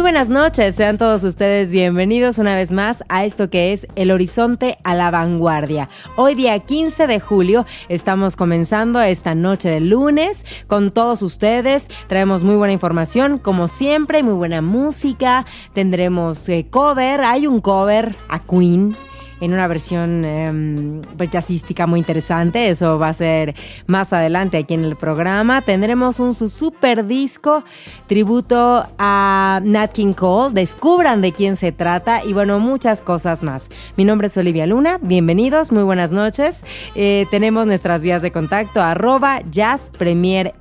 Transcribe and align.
Muy 0.00 0.12
buenas 0.12 0.30
noches, 0.30 0.76
sean 0.76 0.96
todos 0.96 1.24
ustedes 1.24 1.70
bienvenidos 1.70 2.38
una 2.38 2.54
vez 2.54 2.72
más 2.72 3.04
a 3.10 3.26
esto 3.26 3.50
que 3.50 3.74
es 3.74 3.86
El 3.96 4.12
Horizonte 4.12 4.78
a 4.82 4.94
la 4.94 5.10
Vanguardia. 5.10 5.90
Hoy 6.16 6.34
día 6.34 6.58
15 6.58 7.06
de 7.06 7.20
julio 7.20 7.66
estamos 7.90 8.34
comenzando 8.34 8.98
esta 9.02 9.34
noche 9.34 9.68
de 9.68 9.80
lunes 9.80 10.46
con 10.68 10.90
todos 10.90 11.20
ustedes. 11.20 11.88
Traemos 12.06 12.44
muy 12.44 12.56
buena 12.56 12.72
información, 12.72 13.36
como 13.38 13.68
siempre, 13.68 14.22
muy 14.22 14.32
buena 14.32 14.62
música. 14.62 15.44
Tendremos 15.74 16.48
eh, 16.48 16.66
cover, 16.70 17.20
hay 17.20 17.46
un 17.46 17.60
cover 17.60 18.16
a 18.30 18.38
Queen 18.38 18.96
en 19.40 19.52
una 19.52 19.66
versión 19.66 20.24
eh, 20.24 21.00
pues, 21.16 21.30
jazzística 21.30 21.86
muy 21.86 22.00
interesante. 22.00 22.68
Eso 22.68 22.98
va 22.98 23.08
a 23.08 23.12
ser 23.12 23.54
más 23.86 24.12
adelante 24.12 24.58
aquí 24.58 24.74
en 24.74 24.84
el 24.84 24.96
programa. 24.96 25.62
Tendremos 25.62 26.20
un 26.20 26.34
super 26.34 27.06
disco 27.06 27.64
tributo 28.06 28.86
a 28.98 29.60
Nat 29.64 29.92
King 29.92 30.12
Cole. 30.12 30.54
Descubran 30.54 31.22
de 31.22 31.32
quién 31.32 31.56
se 31.56 31.72
trata 31.72 32.24
y 32.24 32.32
bueno, 32.32 32.58
muchas 32.58 33.00
cosas 33.00 33.42
más. 33.42 33.68
Mi 33.96 34.04
nombre 34.04 34.26
es 34.26 34.36
Olivia 34.36 34.66
Luna. 34.66 34.98
Bienvenidos, 35.00 35.72
muy 35.72 35.82
buenas 35.82 36.12
noches. 36.12 36.64
Eh, 36.94 37.26
tenemos 37.30 37.66
nuestras 37.66 38.02
vías 38.02 38.22
de 38.22 38.32
contacto 38.32 38.82
arroba 38.82 39.40
Jazz 39.50 39.90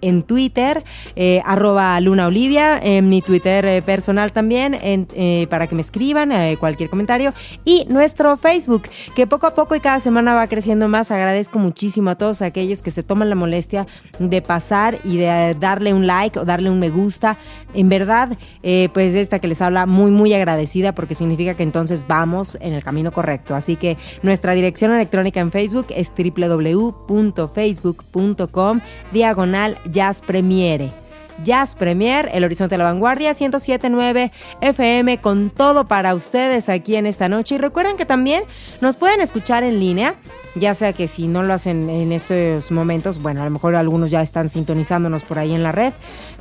en 0.02 0.24
Twitter, 0.24 0.84
eh, 1.16 1.42
arroba 1.46 2.00
Luna 2.00 2.28
Olivia 2.28 2.80
en 2.82 3.10
mi 3.10 3.22
Twitter 3.22 3.66
eh, 3.66 3.82
personal 3.82 4.32
también 4.32 4.78
eh, 4.82 5.48
para 5.50 5.68
que 5.68 5.76
me 5.76 5.82
escriban 5.82 6.32
cualquier 6.58 6.90
comentario 6.90 7.34
y 7.66 7.86
nuestro 7.90 8.38
Facebook 8.38 8.69
que 9.16 9.28
poco 9.28 9.48
a 9.48 9.56
poco 9.56 9.76
y 9.76 9.80
cada 9.80 10.00
semana 10.00 10.34
va 10.34 10.48
creciendo 10.48 10.88
más. 10.88 11.12
Agradezco 11.12 11.60
muchísimo 11.60 12.10
a 12.10 12.16
todos 12.16 12.42
aquellos 12.42 12.82
que 12.82 12.92
se 12.92 13.04
toman 13.04 13.30
la 13.30 13.36
molestia 13.36 13.88
de 14.20 14.42
pasar 14.42 14.98
y 15.04 15.18
de 15.18 15.56
darle 15.60 15.94
un 15.94 16.08
like 16.08 16.40
o 16.40 16.46
darle 16.46 16.70
un 16.70 16.80
me 16.80 16.90
gusta. 16.90 17.38
En 17.74 17.90
verdad, 17.90 18.38
eh, 18.64 18.90
pues 18.94 19.16
esta 19.16 19.40
que 19.40 19.48
les 19.48 19.62
habla, 19.62 19.86
muy, 19.86 20.12
muy 20.12 20.34
agradecida 20.34 20.94
porque 20.94 21.16
significa 21.16 21.54
que 21.54 21.64
entonces 21.64 22.06
vamos 22.08 22.58
en 22.62 22.74
el 22.74 22.84
camino 22.84 23.12
correcto. 23.12 23.56
Así 23.56 23.76
que 23.76 23.98
nuestra 24.24 24.54
dirección 24.54 24.92
electrónica 24.92 25.40
en 25.40 25.52
Facebook 25.52 25.88
es 25.90 26.12
www.facebook.com 26.16 28.80
diagonal 29.12 29.78
Jazz 29.92 30.22
Premiere. 30.22 31.09
Jazz 31.44 31.76
Premier, 31.76 32.30
El 32.34 32.44
Horizonte 32.44 32.74
de 32.74 32.80
la 32.80 32.86
Vanguardia, 32.86 33.34
1079 33.34 34.32
FM, 34.62 35.20
con 35.20 35.50
todo 35.50 35.88
para 35.88 36.16
ustedes 36.16 36.70
aquí 36.70 36.96
en 36.96 37.06
esta 37.06 37.30
noche. 37.30 37.56
Y 37.56 37.58
recuerden 37.58 37.98
que 37.98 38.06
también 38.06 38.44
nos 38.82 38.96
pueden 38.96 39.22
escuchar 39.22 39.64
en 39.64 39.80
línea, 39.80 40.16
ya 40.56 40.74
sea 40.74 40.94
que 40.94 41.08
si 41.08 41.28
no 41.28 41.44
lo 41.44 41.54
hacen 41.54 41.90
en 41.90 42.12
estos 42.12 42.72
momentos, 42.72 43.22
bueno, 43.22 43.42
a 43.42 43.46
lo 43.46 43.52
mejor 43.52 43.76
algunos 43.76 44.12
ya 44.12 44.22
están 44.22 44.50
sintonizándonos 44.50 45.24
por 45.24 45.40
ahí 45.40 45.54
en 45.54 45.64
la 45.64 45.72
red, 45.72 45.94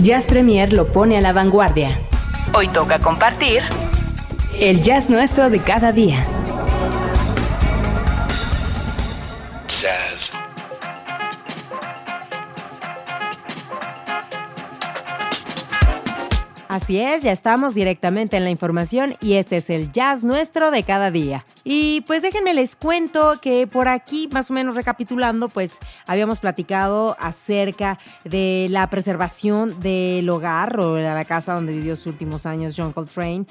Jazz 0.00 0.26
Premier 0.26 0.72
lo 0.72 0.90
pone 0.90 1.18
a 1.18 1.20
la 1.20 1.32
vanguardia. 1.32 1.96
Hoy 2.52 2.66
toca 2.66 2.98
compartir 2.98 3.62
El 4.58 4.82
jazz 4.82 5.08
nuestro 5.08 5.50
de 5.50 5.60
cada 5.60 5.92
día. 5.92 6.24
Jazz. 9.68 10.41
Así 16.72 16.98
es, 16.98 17.22
ya 17.22 17.32
estamos 17.32 17.74
directamente 17.74 18.38
en 18.38 18.44
la 18.44 18.50
información 18.50 19.14
y 19.20 19.34
este 19.34 19.58
es 19.58 19.68
el 19.68 19.92
jazz 19.92 20.24
nuestro 20.24 20.70
de 20.70 20.82
cada 20.82 21.10
día. 21.10 21.44
Y 21.64 22.00
pues 22.06 22.22
déjenme 22.22 22.54
les 22.54 22.76
cuento 22.76 23.38
que 23.42 23.66
por 23.66 23.88
aquí, 23.88 24.26
más 24.32 24.50
o 24.50 24.54
menos 24.54 24.74
recapitulando, 24.74 25.50
pues 25.50 25.78
habíamos 26.06 26.40
platicado 26.40 27.14
acerca 27.20 27.98
de 28.24 28.68
la 28.70 28.86
preservación 28.86 29.78
del 29.80 30.26
hogar 30.30 30.80
o 30.80 30.94
de 30.94 31.02
la 31.02 31.26
casa 31.26 31.54
donde 31.56 31.72
vivió 31.72 31.94
sus 31.94 32.06
últimos 32.06 32.46
años 32.46 32.74
John 32.74 32.94
Coltrane, 32.94 33.44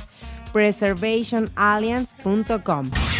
preservationalliance.com. 0.54 3.17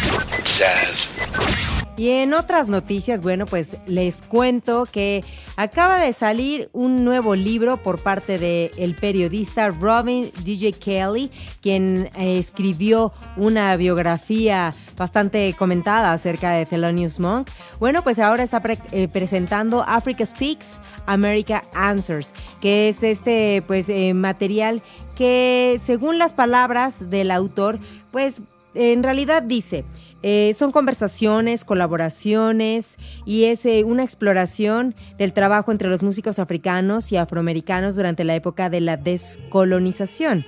Y 1.96 2.10
en 2.10 2.32
otras 2.32 2.68
noticias, 2.68 3.20
bueno, 3.22 3.44
pues 3.44 3.80
les 3.86 4.22
cuento 4.22 4.86
que 4.86 5.24
acaba 5.56 6.00
de 6.00 6.12
salir 6.12 6.70
un 6.72 7.04
nuevo 7.04 7.34
libro 7.34 7.76
por 7.76 8.00
parte 8.00 8.38
del 8.38 8.70
el 8.76 8.94
periodista 8.94 9.70
Robin 9.70 10.30
DJ 10.44 10.72
Kelly, 10.72 11.30
quien 11.60 12.08
eh, 12.16 12.38
escribió 12.38 13.12
una 13.36 13.76
biografía 13.76 14.72
bastante 14.96 15.54
comentada 15.58 16.12
acerca 16.12 16.52
de 16.52 16.66
Thelonious 16.66 17.18
Monk. 17.18 17.48
Bueno, 17.80 18.02
pues 18.02 18.20
ahora 18.20 18.44
está 18.44 18.62
eh, 18.92 19.08
presentando 19.08 19.82
Africa 19.82 20.24
Speaks, 20.24 20.80
America 21.06 21.62
Answers, 21.74 22.32
que 22.60 22.88
es 22.88 23.02
este 23.02 23.62
pues 23.66 23.88
eh, 23.88 24.14
material 24.14 24.82
que 25.16 25.80
según 25.84 26.18
las 26.18 26.32
palabras 26.32 27.10
del 27.10 27.32
autor, 27.32 27.80
pues 28.12 28.40
en 28.74 29.02
realidad 29.02 29.42
dice, 29.42 29.84
eh, 30.22 30.52
son 30.54 30.72
conversaciones, 30.72 31.64
colaboraciones 31.64 32.96
y 33.24 33.44
es 33.44 33.64
eh, 33.66 33.84
una 33.84 34.02
exploración 34.02 34.94
del 35.16 35.32
trabajo 35.32 35.70
entre 35.70 35.88
los 35.88 36.02
músicos 36.02 36.38
africanos 36.38 37.12
y 37.12 37.16
afroamericanos 37.16 37.94
durante 37.94 38.24
la 38.24 38.34
época 38.34 38.68
de 38.68 38.80
la 38.80 38.96
descolonización. 38.96 40.44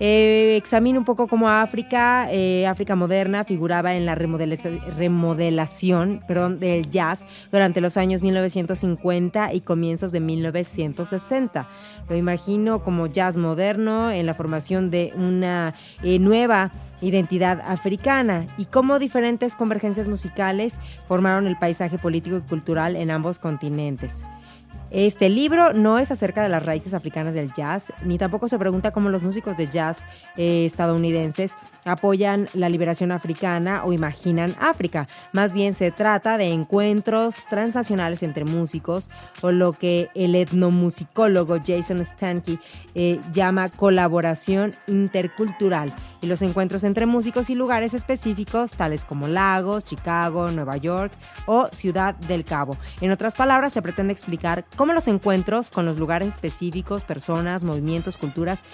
Eh, 0.00 0.56
examina 0.56 0.98
un 0.98 1.04
poco 1.04 1.26
cómo 1.26 1.48
África, 1.48 2.28
eh, 2.30 2.66
África 2.66 2.94
moderna, 2.94 3.44
figuraba 3.44 3.96
en 3.96 4.06
la 4.06 4.14
remodelación 4.14 6.22
perdón, 6.26 6.60
del 6.60 6.88
jazz 6.88 7.26
durante 7.50 7.80
los 7.80 7.96
años 7.96 8.22
1950 8.22 9.52
y 9.54 9.60
comienzos 9.60 10.12
de 10.12 10.20
1960. 10.20 11.68
Lo 12.08 12.16
imagino 12.16 12.84
como 12.84 13.08
jazz 13.08 13.36
moderno 13.36 14.12
en 14.12 14.26
la 14.26 14.34
formación 14.34 14.90
de 14.90 15.12
una 15.16 15.74
eh, 16.04 16.20
nueva 16.20 16.70
identidad 17.00 17.60
africana 17.64 18.46
y 18.56 18.66
cómo 18.66 18.98
diferentes 18.98 19.56
convergencias 19.56 20.06
musicales 20.06 20.78
formaron 21.06 21.46
el 21.46 21.56
paisaje 21.56 21.98
político 21.98 22.36
y 22.36 22.42
cultural 22.42 22.96
en 22.96 23.10
ambos 23.10 23.38
continentes. 23.38 24.24
Este 24.90 25.28
libro 25.28 25.72
no 25.74 25.98
es 25.98 26.10
acerca 26.10 26.42
de 26.42 26.48
las 26.48 26.64
raíces 26.64 26.94
africanas 26.94 27.34
del 27.34 27.52
jazz, 27.52 27.92
ni 28.04 28.16
tampoco 28.16 28.48
se 28.48 28.58
pregunta 28.58 28.90
cómo 28.90 29.10
los 29.10 29.22
músicos 29.22 29.56
de 29.56 29.68
jazz 29.68 30.06
eh, 30.36 30.64
estadounidenses 30.64 31.56
apoyan 31.88 32.46
la 32.54 32.68
liberación 32.68 33.12
africana 33.12 33.84
o 33.84 33.92
imaginan 33.92 34.54
África. 34.60 35.08
Más 35.32 35.52
bien 35.52 35.74
se 35.74 35.90
trata 35.90 36.38
de 36.38 36.52
encuentros 36.52 37.46
transnacionales 37.46 38.22
entre 38.22 38.44
músicos 38.44 39.10
o 39.42 39.52
lo 39.52 39.72
que 39.72 40.10
el 40.14 40.34
etnomusicólogo 40.34 41.58
Jason 41.64 42.04
Stanky 42.04 42.58
eh, 42.94 43.20
llama 43.32 43.68
colaboración 43.68 44.72
intercultural 44.86 45.92
y 46.20 46.26
los 46.26 46.42
encuentros 46.42 46.84
entre 46.84 47.06
músicos 47.06 47.50
y 47.50 47.54
lugares 47.54 47.94
específicos 47.94 48.72
tales 48.72 49.04
como 49.04 49.28
Lagos, 49.28 49.84
Chicago, 49.84 50.48
Nueva 50.48 50.76
York 50.76 51.12
o 51.46 51.68
Ciudad 51.68 52.14
del 52.14 52.44
Cabo. 52.44 52.76
En 53.00 53.10
otras 53.10 53.34
palabras, 53.34 53.72
se 53.72 53.82
pretende 53.82 54.12
explicar 54.12 54.64
cómo 54.76 54.92
los 54.92 55.08
encuentros 55.08 55.70
con 55.70 55.86
los 55.86 55.98
lugares 55.98 56.28
específicos, 56.28 57.04
personas, 57.04 57.64
movimientos, 57.64 58.16
culturas, 58.16 58.64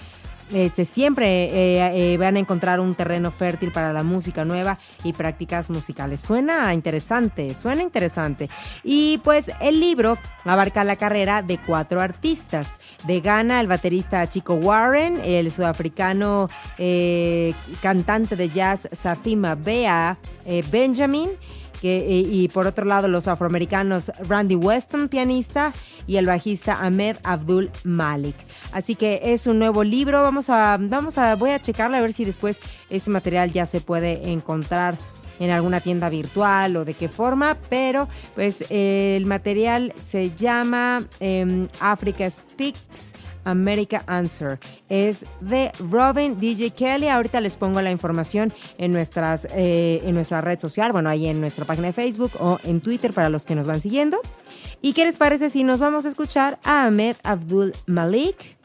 este, 0.53 0.85
siempre 0.85 1.45
eh, 1.45 2.13
eh, 2.13 2.17
van 2.17 2.35
a 2.35 2.39
encontrar 2.39 2.79
un 2.79 2.93
terreno 2.93 3.31
fértil 3.31 3.71
para 3.71 3.91
la 3.93 4.03
música 4.03 4.45
nueva 4.45 4.77
y 5.03 5.13
prácticas 5.13 5.69
musicales. 5.69 6.19
Suena 6.19 6.73
interesante, 6.73 7.55
suena 7.55 7.81
interesante. 7.81 8.47
Y 8.83 9.19
pues 9.23 9.51
el 9.59 9.79
libro 9.79 10.17
abarca 10.43 10.83
la 10.83 10.95
carrera 10.95 11.41
de 11.41 11.57
cuatro 11.57 12.01
artistas. 12.01 12.79
De 13.05 13.21
Ghana, 13.21 13.61
el 13.61 13.67
baterista 13.67 14.27
Chico 14.27 14.55
Warren, 14.55 15.21
el 15.23 15.51
sudafricano 15.51 16.47
eh, 16.77 17.53
cantante 17.81 18.35
de 18.35 18.49
jazz 18.49 18.87
Safima 18.91 19.55
Bea 19.55 20.17
Benjamin, 20.71 21.31
y, 21.85 22.47
por 22.49 22.67
otro 22.67 22.85
lado 22.85 23.07
los 23.07 23.27
afroamericanos 23.27 24.11
Randy 24.27 24.55
Weston, 24.55 25.09
pianista, 25.09 25.71
y 26.07 26.17
el 26.17 26.25
bajista 26.25 26.85
Ahmed 26.85 27.17
Abdul 27.23 27.69
Malik. 27.83 28.35
Así 28.71 28.95
que 28.95 29.21
es 29.23 29.47
un 29.47 29.59
nuevo 29.59 29.83
libro, 29.83 30.21
vamos 30.21 30.49
a, 30.49 30.77
vamos 30.79 31.17
a, 31.17 31.35
voy 31.35 31.51
a 31.51 31.61
checarlo 31.61 31.97
a 31.97 32.01
ver 32.01 32.13
si 32.13 32.25
después 32.25 32.59
este 32.89 33.09
material 33.09 33.51
ya 33.51 33.65
se 33.65 33.81
puede 33.81 34.29
encontrar 34.29 34.97
en 35.39 35.49
alguna 35.49 35.79
tienda 35.81 36.09
virtual 36.09 36.77
o 36.77 36.85
de 36.85 36.93
qué 36.93 37.09
forma, 37.09 37.57
pero 37.69 38.07
pues 38.35 38.65
el 38.69 39.25
material 39.25 39.93
se 39.97 40.33
llama 40.35 40.99
em, 41.19 41.67
Africa 41.79 42.29
Speaks 42.29 43.24
America 43.45 44.03
Answer. 44.07 44.59
Es 44.89 45.25
de 45.39 45.71
Robin 45.89 46.37
DJ 46.37 46.71
Kelly. 46.71 47.07
Ahorita 47.07 47.39
les 47.39 47.55
pongo 47.55 47.81
la 47.81 47.91
información 47.91 48.51
en, 48.77 48.91
nuestras, 48.91 49.47
eh, 49.51 50.01
en 50.03 50.13
nuestra 50.13 50.41
red 50.41 50.59
social, 50.59 50.91
bueno, 50.91 51.09
ahí 51.09 51.27
en 51.27 51.39
nuestra 51.39 51.65
página 51.65 51.87
de 51.87 51.93
Facebook 51.93 52.31
o 52.39 52.59
en 52.63 52.81
Twitter 52.81 53.13
para 53.13 53.29
los 53.29 53.43
que 53.43 53.55
nos 53.55 53.67
van 53.67 53.79
siguiendo. 53.79 54.19
¿Y 54.81 54.93
qué 54.93 55.05
les 55.05 55.15
parece 55.15 55.49
si 55.49 55.63
nos 55.63 55.79
vamos 55.79 56.05
a 56.05 56.09
escuchar 56.09 56.59
a 56.63 56.85
Ahmed 56.85 57.15
Abdul 57.23 57.73
Malik 57.85 58.57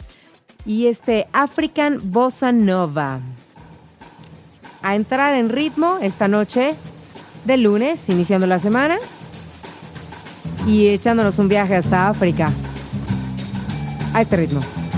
y 0.67 0.87
este 0.87 1.29
African 1.33 1.99
Bossa 2.03 2.53
Nova? 2.53 3.21
A 4.83 4.97
entrar 4.97 5.35
en 5.35 5.51
ritmo 5.51 5.99
esta 6.03 6.27
noche 6.27 6.75
de 7.45 7.57
lunes, 7.57 8.09
iniciando 8.09 8.47
la 8.47 8.59
semana 8.59 8.97
y 10.67 10.89
echándonos 10.89 11.39
un 11.39 11.49
viaje 11.49 11.77
hasta 11.77 12.09
África 12.09 12.51
a 14.13 14.21
este 14.21 14.37
ritmo. 14.37 14.90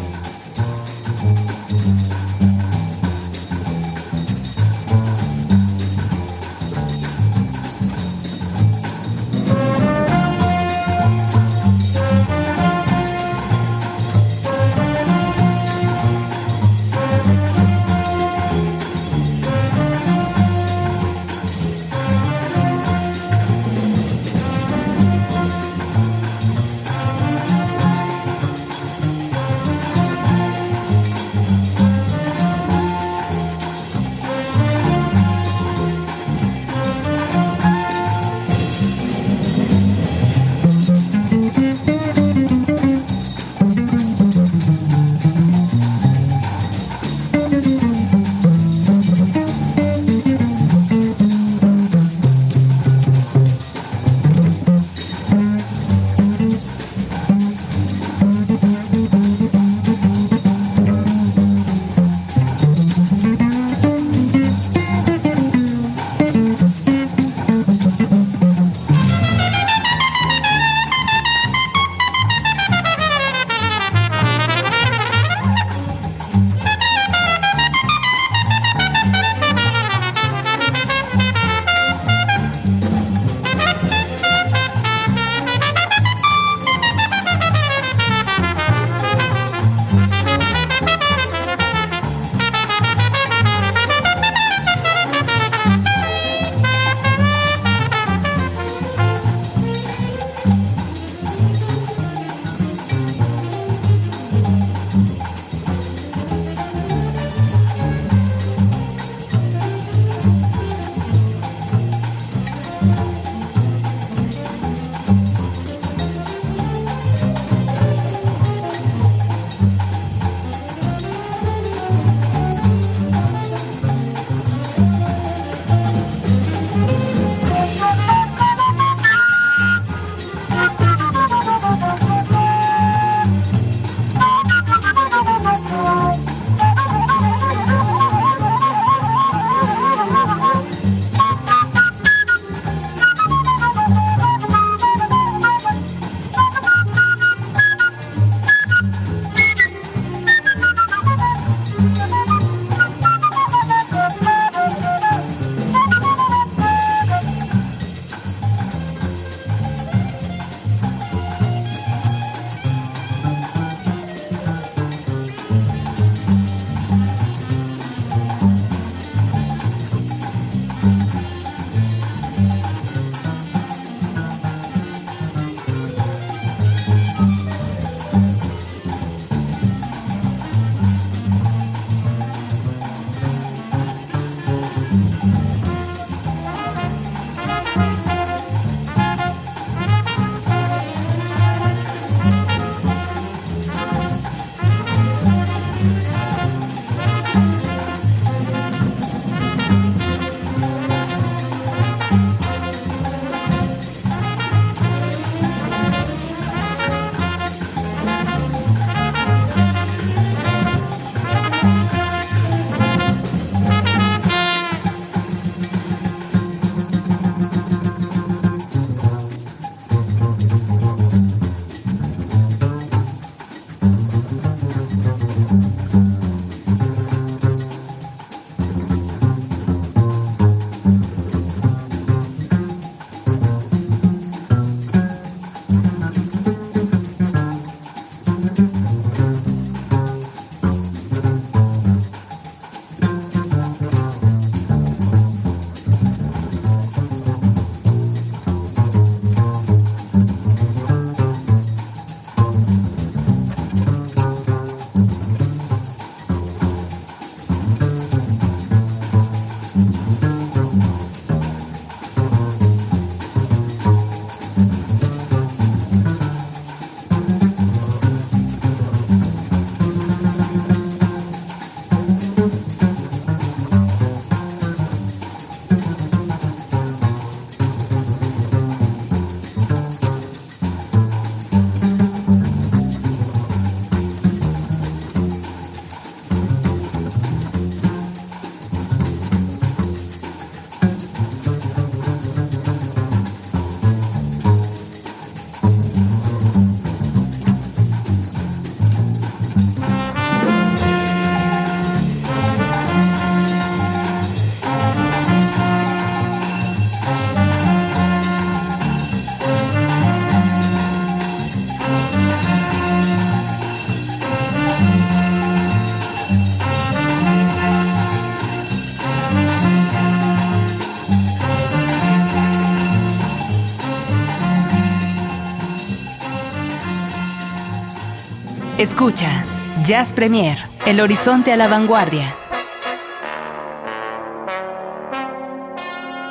Escucha, 328.82 329.44
Jazz 329.84 330.12
Premier, 330.12 330.58
el 330.86 331.00
horizonte 331.00 331.52
a 331.52 331.56
la 331.56 331.68
vanguardia. 331.68 332.34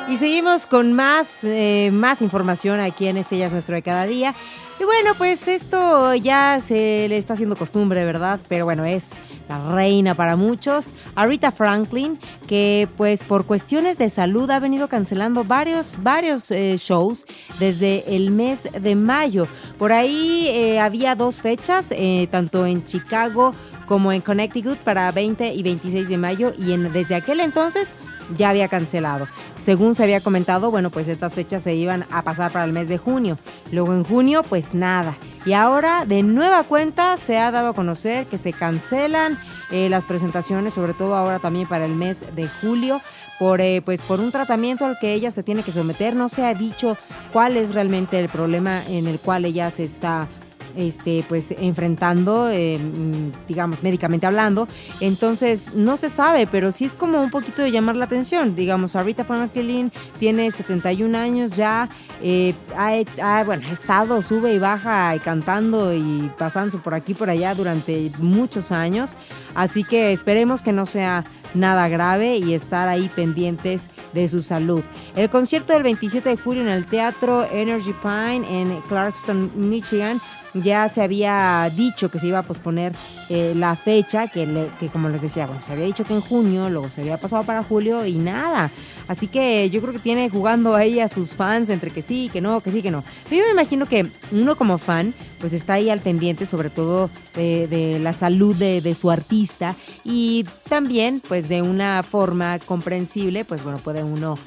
Y 0.06 0.18
seguimos 0.18 0.66
con 0.66 0.92
más, 0.92 1.44
eh, 1.44 1.88
más 1.94 2.20
información 2.20 2.78
aquí 2.78 3.06
en 3.06 3.16
este 3.16 3.38
Jazz 3.38 3.52
Nuestro 3.52 3.74
de 3.74 3.80
cada 3.80 4.04
día. 4.04 4.34
Y 4.78 4.84
bueno, 4.84 5.14
pues 5.16 5.48
esto 5.48 6.14
ya 6.14 6.60
se 6.60 7.08
le 7.08 7.16
está 7.16 7.32
haciendo 7.32 7.56
costumbre, 7.56 8.04
¿verdad? 8.04 8.38
Pero 8.48 8.66
bueno, 8.66 8.84
es 8.84 9.12
reina 9.58 10.14
para 10.14 10.36
muchos. 10.36 10.92
Arita 11.14 11.50
Franklin, 11.50 12.18
que 12.46 12.88
pues 12.96 13.22
por 13.22 13.44
cuestiones 13.44 13.98
de 13.98 14.08
salud 14.08 14.50
ha 14.50 14.60
venido 14.60 14.88
cancelando 14.88 15.44
varios, 15.44 15.96
varios 16.02 16.50
eh, 16.50 16.76
shows 16.78 17.26
desde 17.58 18.14
el 18.14 18.30
mes 18.30 18.68
de 18.72 18.94
mayo. 18.94 19.46
Por 19.78 19.92
ahí 19.92 20.48
eh, 20.48 20.80
había 20.80 21.14
dos 21.14 21.42
fechas, 21.42 21.88
eh, 21.90 22.28
tanto 22.30 22.66
en 22.66 22.84
Chicago 22.84 23.52
como 23.86 24.12
en 24.12 24.20
Connecticut 24.20 24.78
para 24.78 25.10
20 25.10 25.52
y 25.52 25.62
26 25.62 26.08
de 26.08 26.16
mayo 26.16 26.54
y 26.58 26.74
desde 26.76 27.14
aquel 27.14 27.40
entonces 27.40 27.94
ya 28.38 28.50
había 28.50 28.68
cancelado. 28.68 29.26
Según 29.58 29.94
se 29.94 30.02
había 30.02 30.20
comentado, 30.20 30.70
bueno, 30.70 30.90
pues 30.90 31.08
estas 31.08 31.34
fechas 31.34 31.62
se 31.64 31.74
iban 31.74 32.06
a 32.10 32.22
pasar 32.22 32.50
para 32.52 32.64
el 32.64 32.72
mes 32.72 32.88
de 32.88 32.98
junio. 32.98 33.38
Luego 33.70 33.92
en 33.92 34.04
junio, 34.04 34.42
pues 34.42 34.74
nada. 34.74 35.14
Y 35.44 35.54
ahora 35.54 36.04
de 36.06 36.22
nueva 36.22 36.62
cuenta 36.62 37.16
se 37.16 37.38
ha 37.38 37.50
dado 37.50 37.68
a 37.68 37.74
conocer 37.74 38.26
que 38.26 38.38
se 38.38 38.52
cancelan 38.52 39.38
eh, 39.70 39.88
las 39.88 40.04
presentaciones, 40.04 40.74
sobre 40.74 40.94
todo 40.94 41.16
ahora 41.16 41.40
también 41.40 41.66
para 41.66 41.84
el 41.84 41.94
mes 41.94 42.24
de 42.34 42.48
julio. 42.48 43.00
Por, 43.38 43.60
eh, 43.60 43.82
pues 43.84 44.02
por 44.02 44.20
un 44.20 44.30
tratamiento 44.30 44.84
al 44.84 45.00
que 45.00 45.14
ella 45.14 45.32
se 45.32 45.42
tiene 45.42 45.64
que 45.64 45.72
someter, 45.72 46.14
no 46.14 46.28
se 46.28 46.44
ha 46.44 46.54
dicho 46.54 46.96
cuál 47.32 47.56
es 47.56 47.74
realmente 47.74 48.20
el 48.20 48.28
problema 48.28 48.84
en 48.86 49.08
el 49.08 49.18
cual 49.18 49.44
ella 49.44 49.68
se 49.72 49.82
está 49.82 50.28
este, 50.76 51.24
pues 51.28 51.52
enfrentando, 51.52 52.48
eh, 52.50 52.78
mm, 52.78 53.48
digamos, 53.48 53.82
médicamente 53.82 54.26
hablando. 54.26 54.68
Entonces, 55.00 55.74
no 55.74 55.96
se 55.96 56.08
sabe, 56.08 56.46
pero 56.46 56.72
sí 56.72 56.84
es 56.84 56.94
como 56.94 57.20
un 57.20 57.30
poquito 57.30 57.62
de 57.62 57.70
llamar 57.70 57.96
la 57.96 58.04
atención. 58.04 58.54
Digamos, 58.54 58.94
Rita 58.94 59.24
Franklin 59.24 59.92
tiene 60.18 60.50
71 60.50 61.16
años 61.16 61.56
ya, 61.56 61.88
eh, 62.22 62.54
ha, 62.76 63.42
bueno, 63.44 63.66
ha 63.68 63.72
estado, 63.72 64.22
sube 64.22 64.54
y 64.54 64.58
baja 64.58 65.14
y 65.16 65.18
cantando 65.18 65.94
y 65.94 66.30
pasando 66.38 66.78
por 66.78 66.94
aquí 66.94 67.14
por 67.14 67.30
allá 67.30 67.54
durante 67.54 68.10
muchos 68.18 68.72
años. 68.72 69.16
Así 69.54 69.84
que 69.84 70.12
esperemos 70.12 70.62
que 70.62 70.72
no 70.72 70.86
sea 70.86 71.24
nada 71.54 71.88
grave 71.88 72.38
y 72.38 72.54
estar 72.54 72.88
ahí 72.88 73.10
pendientes 73.14 73.88
de 74.12 74.28
su 74.28 74.42
salud. 74.42 74.82
El 75.16 75.30
concierto 75.30 75.72
del 75.72 75.82
27 75.82 76.28
de 76.28 76.36
julio 76.36 76.62
en 76.62 76.68
el 76.68 76.86
Teatro 76.86 77.46
Energy 77.50 77.94
Pine 78.02 78.46
en 78.48 78.80
Clarkston, 78.88 79.50
Michigan, 79.56 80.20
ya 80.54 80.88
se 80.88 81.02
había 81.02 81.70
dicho 81.74 82.10
que 82.10 82.18
se 82.18 82.26
iba 82.26 82.38
a 82.38 82.42
posponer 82.42 82.92
eh, 83.28 83.52
la 83.56 83.76
fecha, 83.76 84.28
que, 84.28 84.68
que, 84.78 84.88
como 84.88 85.08
les 85.08 85.22
decía, 85.22 85.46
bueno, 85.46 85.62
se 85.62 85.72
había 85.72 85.86
dicho 85.86 86.04
que 86.04 86.14
en 86.14 86.20
junio, 86.20 86.68
luego 86.68 86.88
se 86.90 87.00
había 87.00 87.16
pasado 87.16 87.44
para 87.44 87.62
julio 87.62 88.04
y 88.06 88.14
nada. 88.14 88.70
Así 89.08 89.28
que 89.28 89.70
yo 89.70 89.80
creo 89.80 89.92
que 89.92 89.98
tiene 89.98 90.30
jugando 90.30 90.74
ahí 90.74 91.00
a 91.00 91.08
sus 91.08 91.34
fans 91.34 91.68
entre 91.68 91.90
que 91.90 92.02
sí, 92.02 92.30
que 92.32 92.40
no, 92.40 92.60
que 92.60 92.70
sí, 92.70 92.82
que 92.82 92.90
no. 92.90 93.02
Pero 93.28 93.42
yo 93.42 93.46
me 93.46 93.52
imagino 93.52 93.86
que 93.86 94.06
uno 94.30 94.56
como 94.56 94.78
fan, 94.78 95.12
pues 95.40 95.52
está 95.52 95.74
ahí 95.74 95.90
al 95.90 96.00
pendiente 96.00 96.46
sobre 96.46 96.70
todo 96.70 97.10
de, 97.34 97.98
la 98.00 98.12
salud 98.12 98.54
de, 98.54 98.80
de, 98.80 98.94
su 98.94 99.10
artista 99.10 99.74
y 100.04 100.44
también 100.68 101.20
pues 101.26 101.48
de 101.48 101.62
una 101.62 102.02
forma 102.02 102.58
comprensible, 102.60 103.44
pues 103.44 103.62
bueno, 103.62 103.78
puede 103.78 104.02
uno 104.04 104.38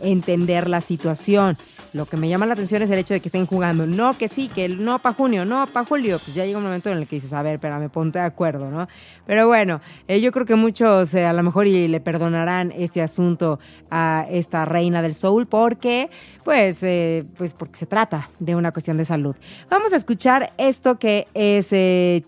entender 0.00 0.68
la 0.68 0.80
situación. 0.80 1.56
Lo 1.92 2.06
que 2.06 2.16
me 2.16 2.28
llama 2.28 2.46
la 2.46 2.52
atención 2.52 2.82
es 2.82 2.90
el 2.90 2.98
hecho 3.00 3.14
de 3.14 3.20
que 3.20 3.28
estén 3.28 3.46
jugando. 3.46 3.86
No, 3.86 4.16
que 4.16 4.28
sí, 4.28 4.48
que 4.48 4.68
no 4.68 5.00
para 5.00 5.14
junio, 5.14 5.44
no 5.44 5.66
para 5.66 5.84
julio. 5.84 6.18
Pues 6.18 6.34
ya 6.34 6.44
llega 6.44 6.58
un 6.58 6.64
momento 6.64 6.88
en 6.88 6.98
el 6.98 7.08
que 7.08 7.16
dices, 7.16 7.32
a 7.32 7.42
ver, 7.42 7.54
espérame, 7.54 7.88
ponte 7.90 8.20
de 8.20 8.24
acuerdo, 8.24 8.70
¿no? 8.70 8.86
Pero 9.26 9.48
bueno, 9.48 9.80
eh, 10.06 10.20
yo 10.20 10.30
creo 10.30 10.46
que 10.46 10.54
muchos 10.54 11.12
eh, 11.14 11.26
a 11.26 11.32
lo 11.32 11.42
mejor 11.42 11.66
y 11.66 11.88
le 11.88 12.00
perdonarán 12.00 12.72
este 12.76 13.02
asunto 13.02 13.58
a 13.90 14.26
esta 14.30 14.64
reina 14.64 15.02
del 15.02 15.14
soul 15.14 15.46
porque, 15.46 16.10
pues, 16.44 16.82
eh, 16.82 17.24
pues 17.36 17.54
porque 17.54 17.76
se 17.76 17.86
trata 17.86 18.30
de 18.38 18.54
una 18.54 18.70
cuestión 18.70 18.96
de 18.96 19.04
salud. 19.04 19.34
Vamos 19.68 19.92
a 19.92 19.96
escuchar 19.96 20.52
esto 20.58 20.96
que 20.98 21.26
es 21.34 21.70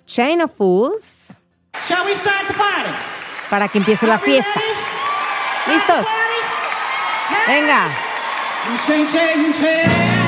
Chain 0.07 0.43
of 0.43 0.53
Fools. 0.57 1.39
Shall 1.89 2.05
we 2.05 2.17
start 2.17 2.49
the 2.49 2.55
party? 2.55 2.91
Para 3.49 3.69
que 3.69 3.79
empiece 3.79 4.07
la 4.07 4.19
fiesta. 4.19 4.61
¿Listos? 5.69 6.07
Venga. 7.47 8.12
Shane, 8.65 9.09
Shane, 9.09 9.53
Shane. 9.53 10.22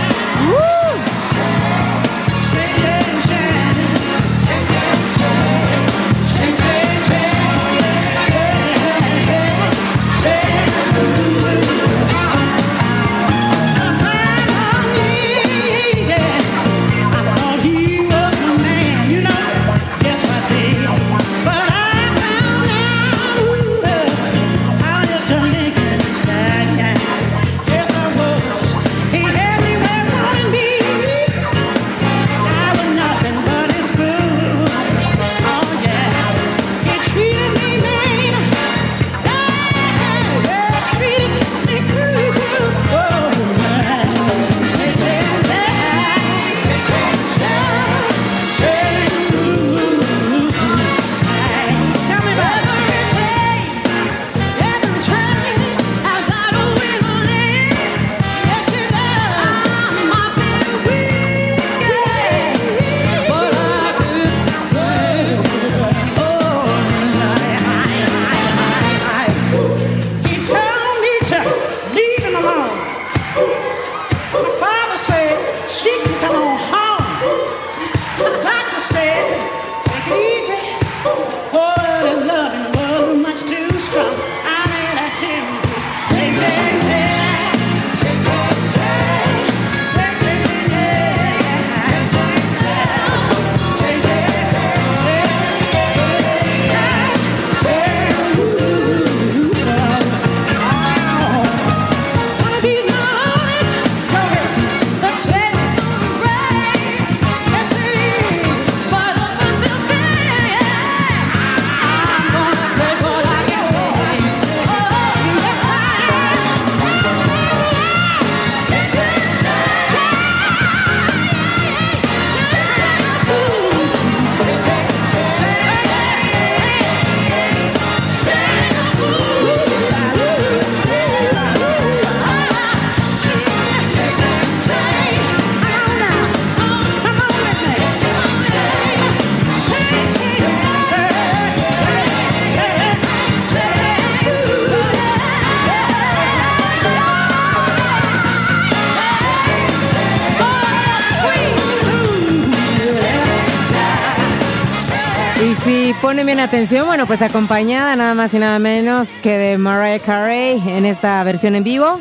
Ponen 156.15 156.27
bien 156.27 156.39
atención, 156.39 156.87
bueno, 156.87 157.07
pues 157.07 157.23
acompañada 157.23 157.97
nada 157.97 158.15
más 158.15 158.33
y 158.35 158.39
nada 158.39 158.61
menos 158.61 159.09
que 159.21 159.37
de 159.37 159.59
Mariah 159.59 159.99
Carey 159.99 160.63
en 160.65 160.87
esta 160.87 161.25
versión 161.25 161.57
en 161.57 161.65
vivo 161.65 161.99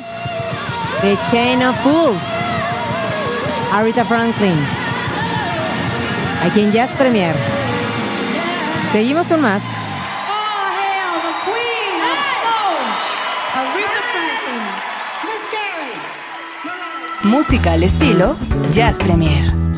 de 1.01 1.17
Chain 1.31 1.63
of 1.63 1.75
Fools. 1.81 2.21
Aretha 3.71 4.05
Franklin. 4.05 4.53
Aquí 6.43 6.59
en 6.59 6.71
Jazz 6.71 6.91
Premier. 6.91 7.33
Seguimos 8.91 9.25
con 9.25 9.41
más. 9.41 9.63
Carey. 15.51 17.31
Música 17.31 17.71
al 17.71 17.81
estilo 17.81 18.35
Jazz 18.71 18.99
Premier. 18.99 19.72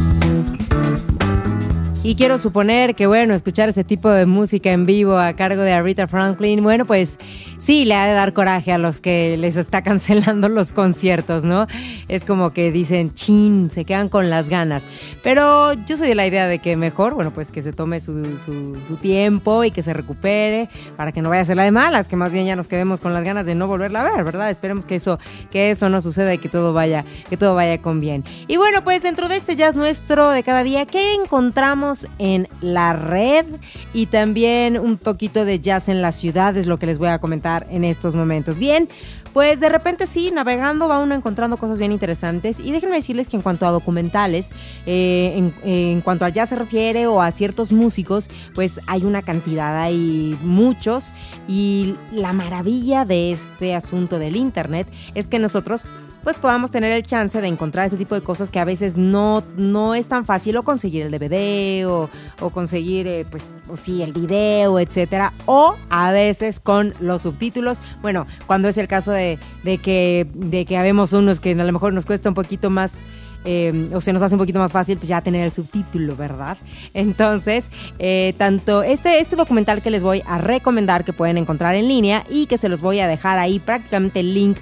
Y 2.07 2.13
quiero 2.15 2.37
suponer 2.37 2.93
que, 2.93 3.07
bueno, 3.07 3.33
escuchar 3.33 3.67
ese 3.69 3.83
tipo 3.83 4.09
de 4.11 4.27
música 4.27 4.71
en 4.71 4.85
vivo 4.85 5.17
a 5.17 5.33
cargo 5.33 5.63
de 5.63 5.71
Aretha 5.73 6.05
Franklin, 6.05 6.61
bueno, 6.61 6.85
pues 6.85 7.17
sí, 7.57 7.83
le 7.83 7.95
ha 7.95 8.05
de 8.05 8.13
dar 8.13 8.33
coraje 8.33 8.71
a 8.71 8.77
los 8.77 9.01
que 9.01 9.37
les 9.37 9.55
está 9.55 9.81
cancelando 9.83 10.47
los 10.47 10.71
conciertos, 10.71 11.43
¿no? 11.43 11.65
Es 12.07 12.23
como 12.23 12.51
que 12.53 12.71
dicen, 12.71 13.11
chin, 13.15 13.71
se 13.73 13.85
quedan 13.85 14.09
con 14.09 14.29
las 14.29 14.49
ganas. 14.49 14.85
Pero 15.23 15.73
yo 15.73 15.97
soy 15.97 16.07
de 16.09 16.13
la 16.13 16.27
idea 16.27 16.45
de 16.47 16.59
que 16.59 16.77
mejor, 16.77 17.15
bueno, 17.15 17.31
pues 17.31 17.49
que 17.49 17.63
se 17.63 17.73
tome 17.73 17.99
su, 17.99 18.37
su- 18.37 18.77
su 18.87 18.97
tiempo 18.97 19.63
y 19.63 19.71
que 19.71 19.81
se 19.81 19.91
recupere 19.91 20.69
para 20.97 21.11
que 21.11 21.23
no 21.23 21.31
vaya 21.31 21.41
a 21.41 21.45
ser 21.45 21.57
la 21.57 21.63
de 21.63 21.71
malas, 21.71 22.07
que 22.07 22.15
más 22.15 22.31
bien 22.31 22.45
ya 22.45 22.55
nos 22.55 22.67
quedemos 22.67 23.01
con 23.01 23.13
las 23.15 23.23
ganas 23.23 23.47
de 23.47 23.55
no 23.55 23.65
volverla 23.65 24.01
a 24.01 24.11
ver, 24.15 24.23
¿verdad? 24.23 24.51
Esperemos 24.51 24.85
que 24.85 24.93
eso, 24.93 25.17
que 25.49 25.71
eso 25.71 25.89
no 25.89 26.01
suceda 26.01 26.31
y 26.35 26.37
que 26.37 26.49
todo 26.49 26.71
vaya, 26.71 27.03
que 27.31 27.35
todo 27.35 27.55
vaya 27.55 27.79
con 27.81 27.99
bien. 27.99 28.23
Y 28.47 28.57
bueno, 28.57 28.83
pues 28.83 29.01
dentro 29.01 29.27
de 29.27 29.37
este 29.37 29.55
jazz 29.55 29.75
nuestro 29.75 30.29
de 30.29 30.43
cada 30.43 30.61
día, 30.61 30.85
¿qué 30.85 31.15
encontramos 31.15 31.94
en 32.19 32.47
la 32.61 32.93
red? 32.93 33.45
Y 33.93 34.07
también 34.07 34.79
un 34.79 34.97
poquito 34.97 35.45
de 35.45 35.59
jazz 35.59 35.89
en 35.89 36.01
la 36.01 36.11
ciudad 36.11 36.55
es 36.57 36.65
lo 36.65 36.77
que 36.77 36.85
les 36.85 36.97
voy 36.97 37.09
a 37.09 37.19
comentar 37.19 37.65
en 37.69 37.83
estos 37.83 38.15
momentos. 38.15 38.57
Bien, 38.57 38.89
pues 39.35 39.59
de 39.59 39.67
repente 39.67 40.07
sí, 40.07 40.31
navegando 40.31 40.87
va 40.87 40.99
uno 40.99 41.13
encontrando 41.13 41.57
cosas 41.57 41.77
bien 41.77 41.91
interesantes. 41.91 42.61
Y 42.61 42.71
déjenme 42.71 42.95
decirles 42.95 43.27
que 43.27 43.35
en 43.35 43.41
cuanto 43.41 43.67
a 43.67 43.71
documentales, 43.71 44.49
eh, 44.85 45.33
en, 45.35 45.53
en 45.69 45.99
cuanto 45.99 46.23
al 46.23 46.31
jazz 46.31 46.49
se 46.49 46.55
refiere 46.55 47.05
o 47.07 47.21
a 47.21 47.31
ciertos 47.31 47.73
músicos, 47.73 48.29
pues 48.53 48.79
hay 48.87 49.03
una 49.03 49.21
cantidad, 49.21 49.81
hay 49.81 50.37
muchos. 50.41 51.11
Y 51.49 51.95
la 52.13 52.31
maravilla 52.31 53.03
de 53.03 53.31
este 53.31 53.75
asunto 53.75 54.19
del 54.19 54.37
Internet 54.37 54.87
es 55.15 55.27
que 55.27 55.37
nosotros 55.37 55.85
pues 56.25 56.39
podamos 56.39 56.71
tener 56.71 56.91
el 56.91 57.03
chance 57.03 57.39
de 57.39 57.47
encontrar 57.47 57.85
este 57.85 57.97
tipo 57.97 58.15
de 58.15 58.21
cosas 58.21 58.49
que 58.49 58.57
a 58.59 58.65
veces 58.65 58.97
no, 58.97 59.43
no 59.57 59.93
es 59.93 60.07
tan 60.07 60.25
fácil 60.25 60.57
o 60.57 60.63
conseguir 60.63 61.03
el 61.03 61.11
DVD 61.11 61.87
o, 61.87 62.09
o 62.41 62.49
conseguir 62.49 63.05
eh, 63.05 63.25
pues 63.29 63.47
o 63.69 63.77
sí 63.77 64.01
el 64.01 64.11
video, 64.11 64.79
etcétera, 64.79 65.33
o 65.45 65.75
a 65.91 66.11
veces 66.11 66.59
con 66.59 66.95
los 66.99 67.21
subtítulos. 67.21 67.79
Bueno, 68.01 68.25
cuando 68.47 68.67
es 68.67 68.79
el 68.79 68.87
caso 68.87 69.11
de, 69.11 69.37
de 69.63 69.77
que 69.77 70.25
de 70.33 70.65
que 70.65 70.77
habemos 70.77 71.13
unos 71.13 71.39
que 71.39 71.51
a 71.51 71.63
lo 71.63 71.71
mejor 71.71 71.93
nos 71.93 72.07
cuesta 72.07 72.27
un 72.27 72.35
poquito 72.35 72.71
más 72.71 73.03
eh, 73.45 73.91
o 73.93 74.01
se 74.01 74.11
nos 74.11 74.23
hace 74.23 74.33
un 74.33 74.39
poquito 74.39 74.57
más 74.57 74.71
fácil 74.71 74.97
pues 74.97 75.07
ya 75.07 75.21
tener 75.21 75.45
el 75.45 75.51
subtítulo, 75.51 76.15
¿verdad? 76.15 76.57
Entonces, 76.95 77.69
eh, 77.99 78.33
tanto 78.39 78.81
este, 78.81 79.19
este 79.19 79.35
documental 79.35 79.83
que 79.83 79.91
les 79.91 80.01
voy 80.01 80.23
a 80.25 80.39
recomendar 80.39 81.03
que 81.03 81.13
pueden 81.13 81.37
encontrar 81.37 81.75
en 81.75 81.87
línea 81.87 82.23
y 82.31 82.47
que 82.47 82.57
se 82.57 82.67
los 82.67 82.81
voy 82.81 82.99
a 82.99 83.07
dejar 83.07 83.37
ahí 83.37 83.59
prácticamente 83.59 84.21
el 84.21 84.33
link 84.33 84.57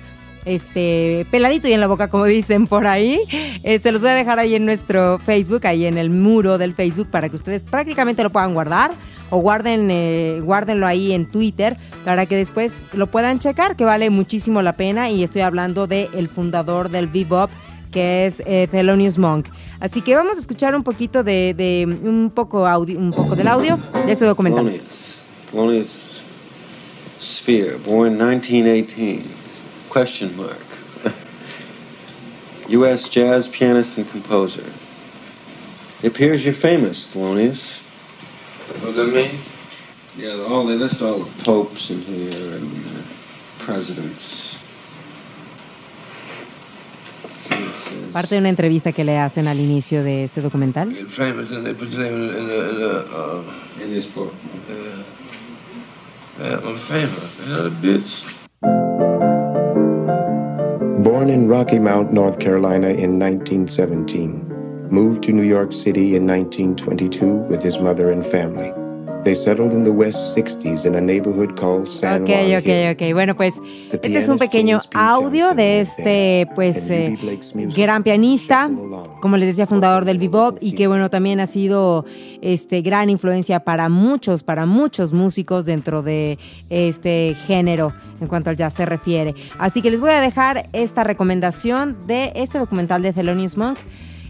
este 0.45 1.25
peladito 1.31 1.67
y 1.67 1.73
en 1.73 1.79
la 1.79 1.87
boca 1.87 2.09
como 2.09 2.25
dicen 2.25 2.67
por 2.67 2.87
ahí 2.87 3.19
eh, 3.63 3.79
se 3.79 3.91
los 3.91 4.01
voy 4.01 4.11
a 4.11 4.13
dejar 4.13 4.39
ahí 4.39 4.55
en 4.55 4.65
nuestro 4.65 5.19
Facebook 5.19 5.65
ahí 5.65 5.85
en 5.85 5.97
el 5.97 6.09
muro 6.09 6.57
del 6.57 6.73
Facebook 6.73 7.07
para 7.09 7.29
que 7.29 7.35
ustedes 7.35 7.63
prácticamente 7.63 8.23
lo 8.23 8.29
puedan 8.29 8.53
guardar 8.53 8.91
o 9.29 9.37
guarden 9.37 9.89
eh, 9.91 10.39
guárdenlo 10.43 10.85
ahí 10.85 11.11
en 11.13 11.25
Twitter 11.25 11.77
para 12.05 12.25
que 12.25 12.35
después 12.35 12.83
lo 12.93 13.07
puedan 13.07 13.39
checar 13.39 13.75
que 13.75 13.85
vale 13.85 14.09
muchísimo 14.09 14.61
la 14.61 14.73
pena 14.73 15.09
y 15.09 15.23
estoy 15.23 15.41
hablando 15.41 15.87
de 15.87 16.09
el 16.13 16.27
fundador 16.27 16.89
del 16.89 17.07
bebop 17.07 17.49
que 17.91 18.25
es 18.25 18.41
eh, 18.45 18.67
Thelonious 18.69 19.17
Monk 19.17 19.47
así 19.79 20.01
que 20.01 20.15
vamos 20.15 20.37
a 20.37 20.39
escuchar 20.39 20.75
un 20.75 20.83
poquito 20.83 21.23
de, 21.23 21.87
un 22.03 22.31
poco 22.33 22.67
audio 22.67 22.99
un 22.99 23.11
poco 23.11 23.35
del 23.35 23.47
audio 23.47 23.79
de 24.05 24.11
ese 24.11 24.25
documental. 24.25 24.81
Thelonious 25.51 26.13
Sphere, 27.23 27.77
born 27.77 28.17
1918. 28.17 29.42
Question 29.93 30.35
mark. 30.35 30.65
U.S. 32.67 33.07
jazz 33.09 33.47
pianist 33.47 33.95
and 33.99 34.09
composer. 34.09 34.65
It 36.01 36.07
appears 36.07 36.43
you're 36.43 36.55
famous, 36.55 37.05
Thelonious. 37.05 37.81
What 38.81 38.95
does 38.95 38.95
that 38.95 39.13
mean? 39.13 39.37
Yeah, 40.17 40.47
all 40.49 40.65
they 40.65 40.73
list 40.77 41.03
all 41.03 41.19
the 41.19 41.43
popes 41.43 41.91
in 41.91 42.01
here 42.01 42.55
and 42.55 42.71
uh, 42.87 43.01
presidents. 43.59 44.57
See, 47.43 47.53
it 47.53 47.75
says- 47.85 48.11
parte 48.13 48.29
de 48.33 48.39
una 48.39 48.49
entrevista 48.49 48.91
que 48.93 49.03
le 49.03 49.17
hacen 49.19 49.47
al 49.47 49.59
inicio 49.59 50.03
de 50.03 50.23
este 50.23 50.41
documental 50.41 50.91
famous 51.07 51.51
and 51.51 51.65
they 51.67 51.75
put 51.75 51.89
your 51.89 52.01
name 52.03 52.15
in, 52.15 52.29
in, 52.35 52.47
the- 52.47 52.69
in 52.69 52.75
the, 52.79 52.99
uh, 53.15 53.83
In 53.83 53.89
this 53.93 54.07
book. 54.07 54.33
yeah. 54.67 55.03
Damn, 56.39 56.67
I'm 56.67 56.77
famous. 56.79 57.39
You 57.41 57.45
know 57.53 57.69
the 57.69 57.87
bitch? 57.87 59.42
Born 61.03 61.29
in 61.29 61.49
Rocky 61.49 61.79
Mount, 61.79 62.13
North 62.13 62.39
Carolina 62.39 62.87
in 62.87 63.19
1917, 63.19 64.87
moved 64.89 65.23
to 65.23 65.33
New 65.33 65.43
York 65.43 65.73
City 65.73 66.15
in 66.15 66.25
1922 66.25 67.27
with 67.49 67.61
his 67.61 67.77
mother 67.77 68.09
and 68.13 68.25
family. 68.25 68.71
They 69.23 69.35
settled 69.35 69.71
in 69.71 69.85
the 69.85 69.91
West 69.91 70.35
60s 70.35 70.85
in 70.85 70.95
a 70.95 71.01
neighborhood 71.01 71.55
called 71.57 71.87
San 71.87 72.23
Ok, 72.23 72.29
Juan 72.29 72.57
ok, 72.57 73.01
ok. 73.01 73.13
Bueno, 73.13 73.35
pues 73.35 73.61
este 73.91 74.17
es 74.17 74.27
un 74.27 74.37
pequeño 74.37 74.81
audio 74.93 75.53
de 75.53 75.79
este, 75.79 76.47
pues, 76.55 76.89
eh, 76.89 77.15
gran 77.75 78.03
pianista, 78.03 78.69
como 79.21 79.37
les 79.37 79.47
decía, 79.47 79.65
fundador 79.65 80.03
del 80.03 80.17
bebop 80.17 80.57
y 80.59 80.73
que, 80.73 80.87
bueno, 80.87 81.09
también 81.09 81.39
ha 81.39 81.47
sido 81.47 82.05
este, 82.41 82.81
gran 82.81 83.09
influencia 83.09 83.61
para 83.61 83.87
muchos, 83.87 84.43
para 84.43 84.65
muchos 84.65 85.13
músicos 85.13 85.65
dentro 85.65 86.03
de 86.03 86.37
este 86.69 87.37
género 87.47 87.93
en 88.19 88.27
cuanto 88.27 88.49
al 88.49 88.57
jazz 88.57 88.73
se 88.73 88.85
refiere. 88.85 89.35
Así 89.57 89.81
que 89.81 89.89
les 89.89 90.01
voy 90.01 90.11
a 90.11 90.19
dejar 90.19 90.65
esta 90.73 91.05
recomendación 91.05 91.95
de 92.07 92.33
este 92.35 92.57
documental 92.57 93.01
de 93.01 93.13
Thelonious 93.13 93.55
Monk. 93.55 93.77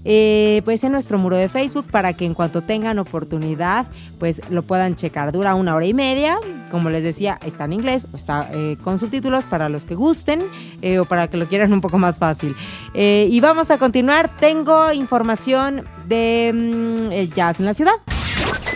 Eh, 0.05 0.61
pues 0.65 0.83
en 0.83 0.91
nuestro 0.91 1.17
muro 1.19 1.35
de 1.35 1.49
Facebook 1.49 1.85
para 1.89 2.13
que 2.13 2.25
en 2.25 2.33
cuanto 2.33 2.61
tengan 2.61 2.99
oportunidad 2.99 3.85
pues 4.19 4.41
lo 4.49 4.63
puedan 4.63 4.95
checar. 4.95 5.31
Dura 5.31 5.55
una 5.55 5.75
hora 5.75 5.85
y 5.85 5.93
media, 5.93 6.39
como 6.71 6.89
les 6.89 7.03
decía, 7.03 7.39
está 7.45 7.65
en 7.65 7.73
inglés 7.73 8.05
está 8.13 8.49
eh, 8.53 8.77
con 8.81 8.99
subtítulos 8.99 9.43
para 9.45 9.69
los 9.69 9.85
que 9.85 9.95
gusten 9.95 10.41
eh, 10.81 10.99
o 10.99 11.05
para 11.05 11.27
que 11.27 11.37
lo 11.37 11.47
quieran 11.47 11.73
un 11.73 11.81
poco 11.81 11.97
más 11.97 12.19
fácil. 12.19 12.55
Y 12.93 13.39
vamos 13.39 13.71
a 13.71 13.77
continuar, 13.77 14.35
tengo 14.37 14.91
información 14.91 15.83
de 16.07 16.51
mm, 16.53 17.33
jazz 17.33 17.59
en 17.59 17.65
la 17.65 17.73
ciudad. 17.73 17.95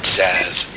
Jazz. 0.02 0.68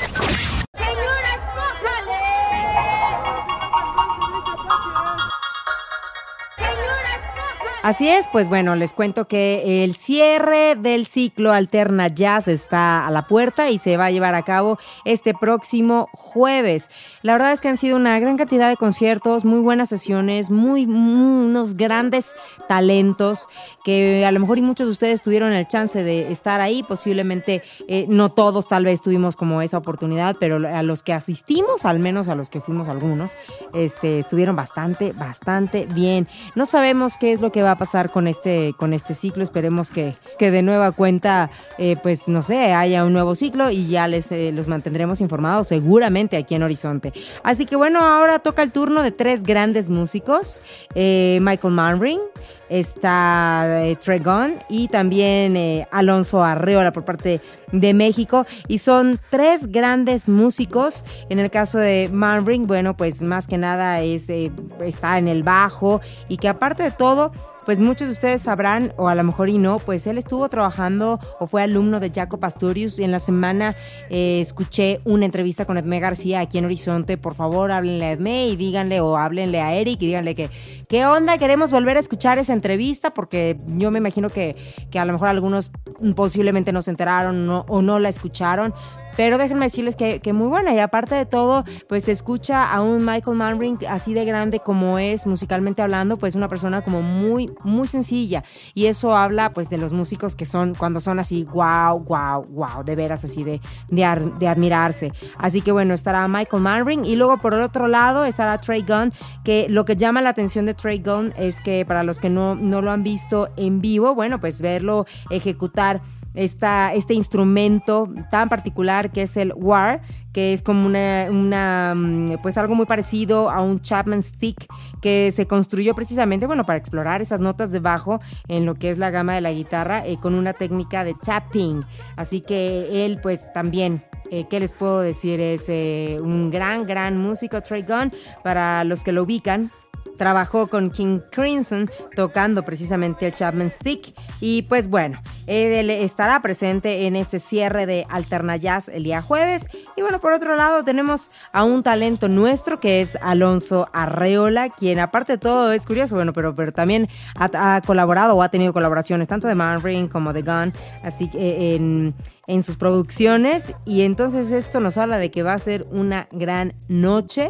Así 7.83 8.07
es, 8.11 8.29
pues 8.29 8.51
bueno, 8.51 8.77
les 8.77 8.93
cuento 8.93 9.27
que 9.27 9.85
el 9.85 9.95
cierre 9.95 10.75
del 10.77 11.07
ciclo 11.07 11.51
Alterna 11.51 12.09
Jazz 12.09 12.47
está 12.47 13.07
a 13.07 13.11
la 13.11 13.27
puerta 13.27 13.71
y 13.71 13.79
se 13.79 13.97
va 13.97 14.05
a 14.07 14.11
llevar 14.11 14.35
a 14.35 14.43
cabo 14.43 14.79
este 15.07 15.33
próximo 15.33 16.07
jueves. 16.13 16.91
La 17.23 17.33
verdad 17.33 17.53
es 17.53 17.63
que 17.63 17.69
han 17.69 17.79
sido 17.79 17.97
una 17.97 18.19
gran 18.21 18.37
cantidad 18.37 18.69
de 18.69 18.77
conciertos, 18.77 19.47
muy 19.47 19.61
buenas 19.61 19.89
sesiones, 19.89 20.51
muy, 20.51 20.87
muy- 20.87 21.47
unos 21.47 21.75
grandes 21.75 22.35
talentos 22.69 23.49
que 23.83 24.27
a 24.27 24.31
lo 24.33 24.41
mejor 24.41 24.59
y 24.59 24.63
muchos 24.63 24.87
de 24.87 24.93
ustedes 24.93 25.23
tuvieron 25.23 25.53
el 25.53 25.67
chance 25.67 26.03
de 26.03 26.31
estar 26.31 26.61
ahí, 26.61 26.83
posiblemente 26.83 27.63
eh, 27.89 28.05
no 28.11 28.29
todos 28.29 28.69
tal 28.69 28.85
vez 28.85 29.01
tuvimos 29.01 29.37
como 29.37 29.63
esa 29.63 29.79
oportunidad, 29.79 30.37
pero 30.39 30.57
a 30.69 30.83
los 30.83 31.03
que 31.03 31.15
asistimos, 31.15 31.87
al 31.87 31.99
menos 31.99 32.29
a 32.29 32.35
los 32.35 32.51
que 32.51 32.61
fuimos 32.61 32.89
algunos, 32.89 33.33
este, 33.73 34.19
estuvieron 34.19 34.55
bastante, 34.55 35.13
bastante 35.13 35.87
bien. 35.87 36.29
No 36.55 36.67
sabemos 36.67 37.17
qué 37.17 37.33
es 37.33 37.41
lo 37.41 37.51
que 37.51 37.63
va 37.63 37.70
a 37.73 37.77
pasar 37.77 38.11
con 38.11 38.27
este, 38.27 38.75
con 38.77 38.93
este 38.93 39.15
ciclo. 39.15 39.43
Esperemos 39.43 39.91
que, 39.91 40.15
que 40.39 40.51
de 40.51 40.63
nueva 40.63 40.93
cuenta, 40.93 41.51
eh, 41.79 41.97
pues 42.03 42.29
no 42.29 42.43
sé, 42.43 42.73
haya 42.73 43.05
un 43.05 43.13
nuevo 43.13 43.35
ciclo 43.35 43.71
y 43.71 43.89
ya 43.89 44.09
les 44.09 44.31
eh, 44.33 44.53
los 44.53 44.69
mantendremos 44.69 45.21
informados 45.21 45.69
seguramente 45.69 46.37
aquí 46.37 46.55
en 46.55 46.63
Horizonte. 46.63 47.13
Así 47.43 47.67
que 47.67 47.77
bueno, 47.77 48.01
ahora 48.01 48.39
toca 48.39 48.63
el 48.63 48.73
turno 48.73 49.03
de 49.03 49.13
tres 49.13 49.43
grandes 49.43 49.89
músicos: 49.89 50.63
eh, 50.95 51.39
Michael 51.41 51.75
Manring, 51.75 52.21
está 52.69 53.87
eh, 53.87 53.97
Tregon 53.97 54.55
y 54.69 54.89
también 54.89 55.87
Alonso 55.91 56.43
Arreola 56.43 56.93
por 56.93 57.05
parte 57.05 57.41
de 57.73 57.95
México. 57.95 58.47
Y 58.69 58.79
son 58.79 59.19
tres 59.31 59.67
grandes 59.67 60.29
músicos. 60.29 61.05
En 61.29 61.39
el 61.39 61.51
caso 61.51 61.79
de 61.79 62.09
Manring, 62.13 62.67
bueno, 62.67 62.97
pues 62.97 63.23
más 63.23 63.47
que 63.47 63.59
nada 63.59 64.01
es, 64.01 64.29
está 64.29 65.19
en 65.19 65.29
el 65.29 65.43
bajo 65.43 66.01
y 66.29 66.37
que 66.37 66.49
aparte 66.49 66.83
de 66.83 66.91
todo 66.91 67.33
pues 67.67 67.81
muchos 67.81 68.09
de 68.09 68.13
ustedes 68.15 68.43
sabrán, 68.43 68.93
o 68.97 69.09
a 69.09 69.15
lo 69.15 69.23
mejor 69.25 69.49
y 69.49 69.59
no, 69.59 69.79
pues 69.79 70.07
él 70.07 70.19
estuvo 70.19 70.49
trabajando 70.49 71.21
o 71.39 71.47
fue 71.47 71.63
alumno 71.63 72.01
de 72.01 72.11
Jaco 72.11 72.39
Pastorius 72.39 72.99
y 72.99 73.05
en 73.05 73.13
la 73.13 73.21
semana 73.21 73.77
eh, 74.09 74.41
escuché 74.41 75.01
una 75.05 75.25
entrevista 75.27 75.65
con 75.67 75.77
Edmé 75.79 76.01
García 76.01 76.41
aquí 76.41 76.59
en 76.59 76.65
Horizonte. 76.65 77.17
Por 77.19 77.35
favor, 77.35 77.71
háblenle 77.71 78.05
a 78.07 78.13
Edmé 78.13 78.49
y 78.49 78.57
díganle 78.57 79.01
o 79.01 79.17
háblenle 79.17 79.61
a 79.61 79.75
Eric 79.75 80.01
y 80.03 80.07
díganle 80.07 80.35
que, 80.35 80.51
¿qué 80.89 81.07
onda? 81.07 81.39
Queremos 81.39 81.71
volver 81.71 81.97
a 81.97 82.01
escuchar 82.01 82.39
esa 82.39 82.53
entrevista 82.53 83.11
porque 83.11 83.55
yo 83.77 83.91
me 83.91 83.99
imagino 83.99 84.31
que, 84.31 84.57
que 84.91 84.99
a 84.99 85.05
lo 85.05 85.13
mejor 85.13 85.29
algunos 85.29 85.71
posiblemente 86.17 86.73
no 86.73 86.83
se 86.83 86.91
enteraron 86.91 87.47
no- 87.47 87.65
o 87.69 87.83
no 87.83 87.99
la 87.99 88.09
escucharon. 88.09 88.73
Pero 89.17 89.39
déjenme 89.39 89.67
decirles 89.67 89.97
que, 89.97 90.21
que 90.21 90.33
muy 90.33 90.49
buena 90.49 90.73
y 90.75 90.79
aparte 90.79 91.15
de 91.15 91.27
todo, 91.27 91.65
pues 91.89 92.05
se 92.05 92.13
escucha 92.13 92.71
a 92.71 92.81
un 92.81 93.05
Michael 93.05 93.37
Manring 93.37 93.79
así 93.89 94.15
de 94.15 94.25
grande 94.25 94.61
como 94.61 94.99
es 94.99 95.27
musicalmente 95.27 95.83
hablando, 95.83 96.17
pues 96.17 96.35
una 96.35 96.49
persona 96.49 96.83
como 96.83 97.03
muy, 97.03 97.51
muy 97.65 97.89
sencilla. 97.89 98.45
Y 98.75 98.87
eso 98.87 99.17
habla 99.17 99.51
pues 99.51 99.69
de 99.71 99.79
los 99.79 99.93
músicos 99.93 100.37
que 100.37 100.47
son, 100.47 100.75
cuando 100.75 101.01
son 101.01 101.19
así, 101.19 101.45
wow, 101.53 102.05
wow, 102.05 102.43
wow, 102.53 102.85
de 102.85 102.97
veras 102.97 103.25
así 103.25 103.45
de, 103.45 103.61
de, 103.89 104.33
de 104.39 104.49
admirarse. 104.49 105.13
Así 105.39 105.61
que 105.61 105.73
bueno, 105.73 105.95
estará 105.95 106.27
Michael 106.29 106.63
Manring 106.63 107.05
y 107.05 107.17
luego 107.17 107.39
por 107.39 107.55
el 107.55 107.63
otro 107.63 107.89
lado 107.89 108.25
estará 108.25 108.59
Trey 108.59 108.83
Gunn, 108.83 109.13
que 109.45 109.67
lo 109.69 109.85
que 109.85 109.97
llama 109.97 110.23
la 110.23 110.31
atención 110.31 110.67
de 110.67 110.75
Trey 110.75 111.03
Gunn 111.05 111.35
es 111.37 111.61
que 111.61 111.85
para 111.85 112.03
los 112.03 112.21
que 112.21 112.31
no, 112.31 112.55
no 112.55 112.81
lo 112.81 112.91
han 112.91 113.03
visto 113.03 113.49
en 113.57 113.81
vivo, 113.81 114.15
bueno, 114.15 114.41
pues 114.41 114.61
verlo 114.61 115.07
ejecutar 115.31 116.01
esta, 116.35 116.93
este 116.95 117.15
instrumento 117.15 118.09
tan 118.31 118.49
particular 118.49 119.11
que 119.11 119.23
es 119.23 119.37
el 119.37 119.53
war, 119.57 120.03
que 120.33 120.53
es 120.53 120.63
como 120.63 120.87
una, 120.87 121.95
mm, 121.95 122.37
pues 122.43 122.57
algo 122.57 122.75
muy 122.75 122.87
parecido 122.87 123.51
a 123.51 123.63
un 123.63 123.81
Chapman 123.81 124.23
Stick 124.23 124.67
que 125.01 125.33
se 125.33 125.47
construyó 125.47 125.95
precisamente, 125.95 126.47
bueno, 126.47 126.65
para 126.65 126.79
explorar 126.79 127.21
esas 127.21 127.41
notas 127.41 127.73
de 127.73 127.81
bajo 127.81 128.19
en 128.49 128.65
lo 128.65 128.75
que 128.75 128.91
es 128.91 128.99
la 128.99 129.11
gama 129.11 129.35
de 129.35 129.41
la 129.41 129.53
guitarra 129.53 130.07
eh, 130.07 130.19
con 130.19 130.35
una 130.35 130.53
técnica 130.53 131.05
de 131.05 131.15
tapping. 131.15 131.85
Así 132.17 132.41
que 132.41 133.05
él, 133.05 133.19
pues 133.23 133.53
también 133.53 134.01
eh, 134.31 134.47
¿Qué 134.49 134.61
les 134.61 134.73
puedo 134.73 135.01
decir? 135.01 135.41
Es 135.41 135.65
eh, 135.69 136.17
un 136.21 136.51
gran, 136.51 136.87
gran 136.87 137.19
músico, 137.19 137.61
Trey 137.63 137.83
Gunn. 137.83 138.13
Para 138.45 138.85
los 138.85 139.03
que 139.03 139.11
lo 139.11 139.25
ubican, 139.25 139.71
trabajó 140.21 140.67
con 140.67 140.91
King 140.91 141.19
Crimson 141.31 141.91
tocando 142.15 142.63
precisamente 142.63 143.27
el 143.27 143.35
Chapman 143.35 143.71
Stick. 143.71 144.13
Y 144.39 144.61
pues 144.63 144.87
bueno, 144.87 145.19
él 145.47 145.89
estará 145.89 146.43
presente 146.43 147.07
en 147.07 147.17
este 147.17 147.39
cierre 147.39 147.87
de 147.87 148.07
Alterna 148.11 148.57
Jazz 148.57 148.89
el 148.89 149.05
día 149.05 149.23
jueves. 149.23 149.71
Y 149.97 150.03
bueno, 150.03 150.21
por 150.21 150.35
otro 150.35 150.57
lado, 150.57 150.85
tenemos 150.85 151.31
a 151.55 151.65
un 151.65 151.83
talento 151.83 152.29
nuestro 152.29 152.79
que 152.79 153.01
es 153.01 153.17
Alonso 153.23 153.89
Arreola, 153.95 154.69
quien 154.69 154.99
aparte 154.99 155.33
de 155.33 155.39
todo 155.39 155.73
es 155.73 155.87
curioso, 155.87 156.17
bueno, 156.17 156.35
pero, 156.35 156.55
pero 156.55 156.71
también 156.71 157.09
ha, 157.35 157.81
colaborado 157.87 158.35
o 158.35 158.43
ha 158.43 158.51
tenido 158.51 158.75
colaboraciones 158.75 159.27
tanto 159.27 159.49
de 159.49 159.55
Man 159.55 159.81
como 160.09 160.35
de 160.35 160.43
Gun, 160.43 160.75
así 161.03 161.31
que 161.31 161.77
en, 161.77 162.15
en 162.47 162.63
sus 162.63 162.77
producciones. 162.77 163.73
Y 163.87 164.03
entonces 164.03 164.53
esto 164.53 164.81
nos 164.81 164.99
habla 164.99 165.17
de 165.17 165.31
que 165.31 165.43
va 165.43 165.55
a 165.55 165.59
ser 165.59 165.83
una 165.93 166.29
gran 166.31 166.75
noche 166.91 167.49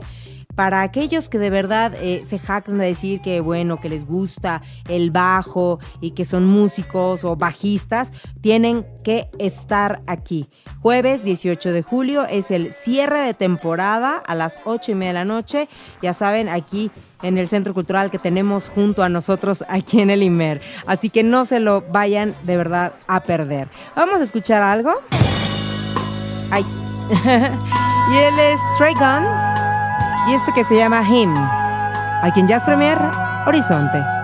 para 0.60 0.82
aquellos 0.82 1.30
que 1.30 1.38
de 1.38 1.48
verdad 1.48 1.94
eh, 2.02 2.22
se 2.22 2.38
jactan 2.38 2.76
de 2.76 2.84
decir 2.84 3.22
que 3.22 3.40
bueno, 3.40 3.80
que 3.80 3.88
les 3.88 4.04
gusta 4.04 4.60
el 4.90 5.10
bajo 5.10 5.78
y 6.02 6.10
que 6.10 6.26
son 6.26 6.44
músicos 6.44 7.24
o 7.24 7.34
bajistas, 7.34 8.12
tienen 8.42 8.84
que 9.02 9.30
estar 9.38 10.00
aquí. 10.06 10.44
Jueves 10.82 11.24
18 11.24 11.72
de 11.72 11.82
julio 11.82 12.26
es 12.26 12.50
el 12.50 12.74
cierre 12.74 13.20
de 13.20 13.32
temporada 13.32 14.18
a 14.18 14.34
las 14.34 14.60
8 14.66 14.92
y 14.92 14.94
media 14.96 15.12
de 15.14 15.18
la 15.20 15.24
noche. 15.24 15.66
Ya 16.02 16.12
saben, 16.12 16.50
aquí 16.50 16.90
en 17.22 17.38
el 17.38 17.48
Centro 17.48 17.72
Cultural 17.72 18.10
que 18.10 18.18
tenemos 18.18 18.68
junto 18.68 19.02
a 19.02 19.08
nosotros 19.08 19.64
aquí 19.66 20.02
en 20.02 20.10
el 20.10 20.22
IMER. 20.22 20.60
Así 20.86 21.08
que 21.08 21.22
no 21.22 21.46
se 21.46 21.58
lo 21.58 21.80
vayan 21.90 22.34
de 22.42 22.58
verdad 22.58 22.92
a 23.06 23.22
perder. 23.22 23.68
Vamos 23.96 24.20
a 24.20 24.24
escuchar 24.24 24.60
algo. 24.60 24.92
Ay. 26.50 26.66
y 28.12 28.16
él 28.18 28.38
es 28.38 28.60
Trey 28.76 28.92
Gunn 28.92 29.69
y 30.28 30.34
este 30.34 30.52
que 30.52 30.64
se 30.64 30.76
llama 30.76 31.02
Him. 31.02 31.34
Aquí 32.22 32.40
en 32.40 32.46
Jazz 32.46 32.64
Premier, 32.64 32.98
Horizonte. 33.46 34.19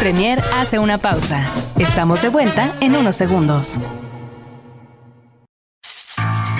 Premier 0.00 0.42
hace 0.54 0.78
una 0.78 0.98
pausa. 0.98 1.44
Estamos 1.78 2.22
de 2.22 2.30
vuelta 2.30 2.72
en 2.80 2.96
unos 2.96 3.16
segundos. 3.16 3.78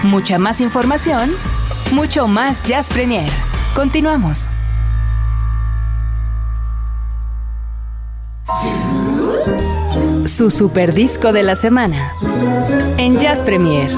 Mucha 0.04 0.38
más 0.38 0.60
información, 0.60 1.30
mucho 1.90 2.28
más 2.28 2.62
Jazz 2.64 2.88
Premier. 2.88 3.30
Continuamos. 3.74 4.50
Su 10.26 10.50
super 10.50 10.92
disco 10.92 11.32
de 11.32 11.42
la 11.42 11.56
semana 11.56 12.12
en 12.98 13.18
Jazz 13.18 13.42
Premier. 13.42 13.90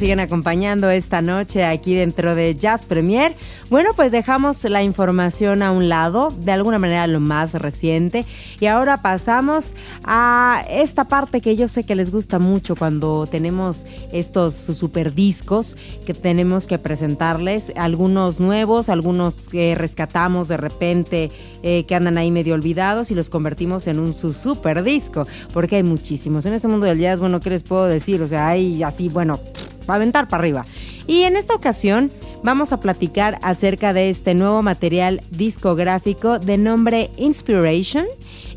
Siguen 0.00 0.20
acompañando 0.20 0.88
esta 0.88 1.20
noche 1.20 1.62
aquí 1.62 1.94
dentro 1.94 2.34
de 2.34 2.56
Jazz 2.56 2.86
Premier. 2.86 3.34
Bueno, 3.68 3.90
pues 3.94 4.12
dejamos 4.12 4.64
la 4.64 4.82
información 4.82 5.62
a 5.62 5.72
un 5.72 5.90
lado, 5.90 6.32
de 6.38 6.52
alguna 6.52 6.78
manera 6.78 7.06
lo 7.06 7.20
más 7.20 7.52
reciente, 7.52 8.24
y 8.60 8.64
ahora 8.64 9.02
pasamos 9.02 9.74
a 10.04 10.64
esta 10.70 11.04
parte 11.04 11.42
que 11.42 11.54
yo 11.54 11.68
sé 11.68 11.84
que 11.84 11.94
les 11.94 12.10
gusta 12.10 12.38
mucho 12.38 12.76
cuando 12.76 13.26
tenemos 13.26 13.84
estos 14.10 14.54
super 14.54 15.12
discos 15.14 15.76
que 16.06 16.14
tenemos 16.14 16.66
que 16.66 16.78
presentarles, 16.78 17.70
algunos 17.76 18.40
nuevos, 18.40 18.88
algunos 18.88 19.50
que 19.50 19.74
rescatamos 19.74 20.48
de 20.48 20.56
repente 20.56 21.30
eh, 21.62 21.84
que 21.84 21.94
andan 21.94 22.16
ahí 22.16 22.30
medio 22.30 22.54
olvidados 22.54 23.10
y 23.10 23.14
los 23.14 23.28
convertimos 23.28 23.86
en 23.86 23.98
un 23.98 24.14
su 24.14 24.32
super 24.32 24.82
disco, 24.82 25.26
porque 25.52 25.76
hay 25.76 25.82
muchísimos. 25.82 26.46
En 26.46 26.54
este 26.54 26.68
mundo 26.68 26.86
del 26.86 26.98
jazz, 26.98 27.20
bueno, 27.20 27.38
¿qué 27.40 27.50
les 27.50 27.62
puedo 27.62 27.84
decir? 27.84 28.22
O 28.22 28.26
sea, 28.26 28.48
hay 28.48 28.82
así, 28.82 29.10
bueno, 29.10 29.38
va 29.90 29.94
a 29.94 29.96
aventar 29.96 30.28
para 30.28 30.42
arriba. 30.42 30.64
Y 31.06 31.22
en 31.22 31.36
esta 31.36 31.54
ocasión 31.54 32.10
vamos 32.42 32.72
a 32.72 32.80
platicar 32.80 33.38
acerca 33.42 33.92
de 33.92 34.08
este 34.10 34.34
nuevo 34.34 34.62
material 34.62 35.22
discográfico 35.30 36.38
de 36.38 36.56
nombre 36.56 37.10
Inspiration 37.16 38.06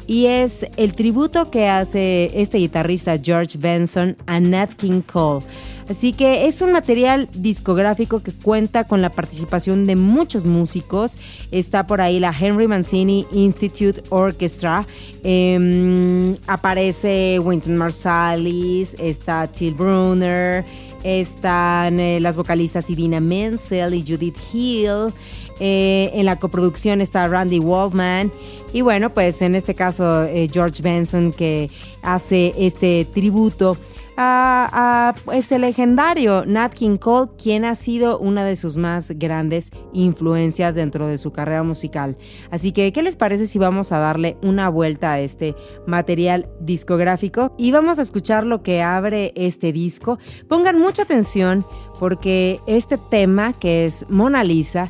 y 0.07 0.25
es 0.25 0.65
el 0.77 0.93
tributo 0.95 1.49
que 1.49 1.67
hace 1.67 2.41
este 2.41 2.57
guitarrista 2.57 3.17
George 3.17 3.57
Benson 3.57 4.17
a 4.25 4.39
Nat 4.39 4.73
King 4.73 5.01
Cole. 5.01 5.45
Así 5.89 6.13
que 6.13 6.47
es 6.47 6.61
un 6.61 6.71
material 6.71 7.27
discográfico 7.33 8.23
que 8.23 8.31
cuenta 8.31 8.85
con 8.85 9.01
la 9.01 9.09
participación 9.09 9.85
de 9.85 9.95
muchos 9.95 10.45
músicos. 10.45 11.17
Está 11.51 11.87
por 11.87 11.99
ahí 11.99 12.19
la 12.19 12.33
Henry 12.37 12.67
Mancini 12.67 13.25
Institute 13.31 14.01
Orchestra. 14.09 14.85
Em, 15.23 16.35
aparece 16.47 17.37
Wynton 17.39 17.75
Marsalis, 17.75 18.95
está 18.97 19.47
Till 19.47 19.73
Brunner, 19.73 20.63
están 21.03 21.99
eh, 21.99 22.19
las 22.19 22.35
vocalistas 22.35 22.89
Idina 22.89 23.19
Menzel 23.19 23.93
y 23.93 24.01
Judith 24.01 24.37
Hill. 24.51 25.13
Eh, 25.59 26.11
en 26.13 26.25
la 26.25 26.37
coproducción 26.39 27.01
está 27.01 27.27
Randy 27.27 27.59
Waldman. 27.59 28.31
Y 28.73 28.81
bueno, 28.81 29.11
pues 29.11 29.41
en 29.41 29.55
este 29.55 29.75
caso 29.75 30.23
eh, 30.23 30.49
George 30.51 30.81
Benson 30.81 31.31
que 31.31 31.69
hace 32.01 32.53
este 32.57 33.05
tributo 33.13 33.77
a, 34.17 35.13
ese 35.33 35.59
legendario 35.59 36.45
Nat 36.45 36.73
King 36.73 36.97
Cole, 36.97 37.31
quien 37.41 37.65
ha 37.65 37.75
sido 37.75 38.19
una 38.19 38.45
de 38.45 38.55
sus 38.55 38.77
más 38.77 39.11
grandes 39.15 39.71
influencias 39.93 40.75
dentro 40.75 41.07
de 41.07 41.17
su 41.17 41.31
carrera 41.31 41.63
musical. 41.63 42.17
Así 42.51 42.71
que, 42.71 42.91
¿qué 42.91 43.01
les 43.01 43.15
parece 43.15 43.47
si 43.47 43.59
vamos 43.59 43.91
a 43.91 43.99
darle 43.99 44.37
una 44.41 44.69
vuelta 44.69 45.13
a 45.13 45.19
este 45.19 45.55
material 45.87 46.49
discográfico? 46.59 47.53
Y 47.57 47.71
vamos 47.71 47.99
a 47.99 48.03
escuchar 48.03 48.45
lo 48.45 48.63
que 48.63 48.81
abre 48.81 49.33
este 49.35 49.71
disco. 49.71 50.19
Pongan 50.47 50.79
mucha 50.79 51.03
atención 51.03 51.65
porque 51.99 52.59
este 52.67 52.97
tema, 52.97 53.53
que 53.53 53.85
es 53.85 54.05
Mona 54.09 54.43
Lisa, 54.43 54.89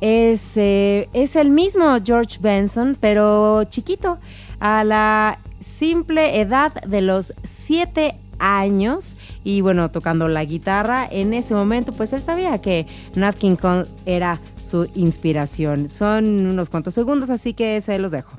es, 0.00 0.56
eh, 0.56 1.08
es 1.12 1.36
el 1.36 1.50
mismo 1.50 1.96
George 2.04 2.38
Benson, 2.40 2.96
pero 3.00 3.64
chiquito, 3.64 4.18
a 4.60 4.84
la 4.84 5.38
simple 5.60 6.40
edad 6.40 6.72
de 6.84 7.00
los 7.00 7.32
7 7.44 8.14
años 8.38 9.16
y 9.44 9.60
bueno, 9.60 9.90
tocando 9.90 10.28
la 10.28 10.44
guitarra. 10.44 11.06
En 11.10 11.34
ese 11.34 11.54
momento, 11.54 11.92
pues 11.92 12.12
él 12.12 12.20
sabía 12.20 12.58
que 12.60 12.86
Nat 13.14 13.36
King 13.36 13.56
Cole 13.56 13.84
era 14.06 14.38
su 14.60 14.88
inspiración. 14.94 15.88
Son 15.88 16.46
unos 16.46 16.70
cuantos 16.70 16.94
segundos, 16.94 17.30
así 17.30 17.54
que 17.54 17.80
se 17.80 17.98
los 17.98 18.12
dejo. 18.12 18.36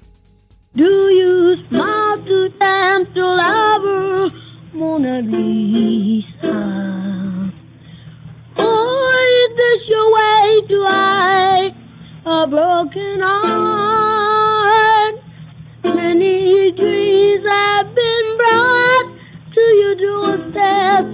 Do 0.76 1.10
you 1.10 1.56
smile 1.70 2.18
to 2.28 2.50
dance 2.60 3.10
to 3.14 3.22
love 3.22 4.32
Mona 4.74 5.22
Lisa? 5.22 6.52
Or 8.58 9.22
is 9.40 9.56
this 9.56 9.88
your 9.88 10.12
way 10.14 10.62
to 10.68 10.84
hide 10.84 11.76
a 12.26 12.46
broken 12.48 13.22
heart? 13.22 15.16
Many 15.84 16.72
dreams 16.74 17.46
have 17.48 17.96
been 17.96 18.38
brought 18.38 19.12
to 19.56 19.62
your 19.62 19.96
doorstep. 19.96 21.06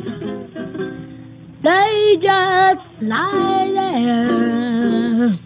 They 1.62 2.18
just 2.20 2.82
lie 3.02 3.70
there 3.72 5.38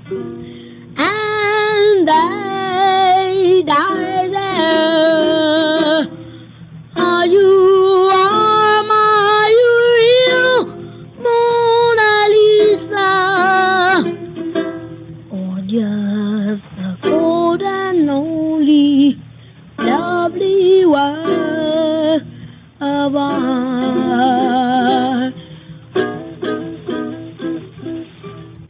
and 0.98 2.08
they 2.08 3.64
die 3.68 4.28
there. 4.30 6.08
Are 6.96 7.26
you? 7.26 8.10
Are 8.14 9.50
you 9.50 9.72
real, 10.00 10.66
Mona 11.26 12.12
Lisa? 12.34 13.12
Or 15.32 15.56
just 15.68 16.64
a 16.80 16.98
cold 17.02 17.62
and 17.62 18.06
lonely, 18.08 19.22
lovely 19.80 20.86
world? 20.86 21.65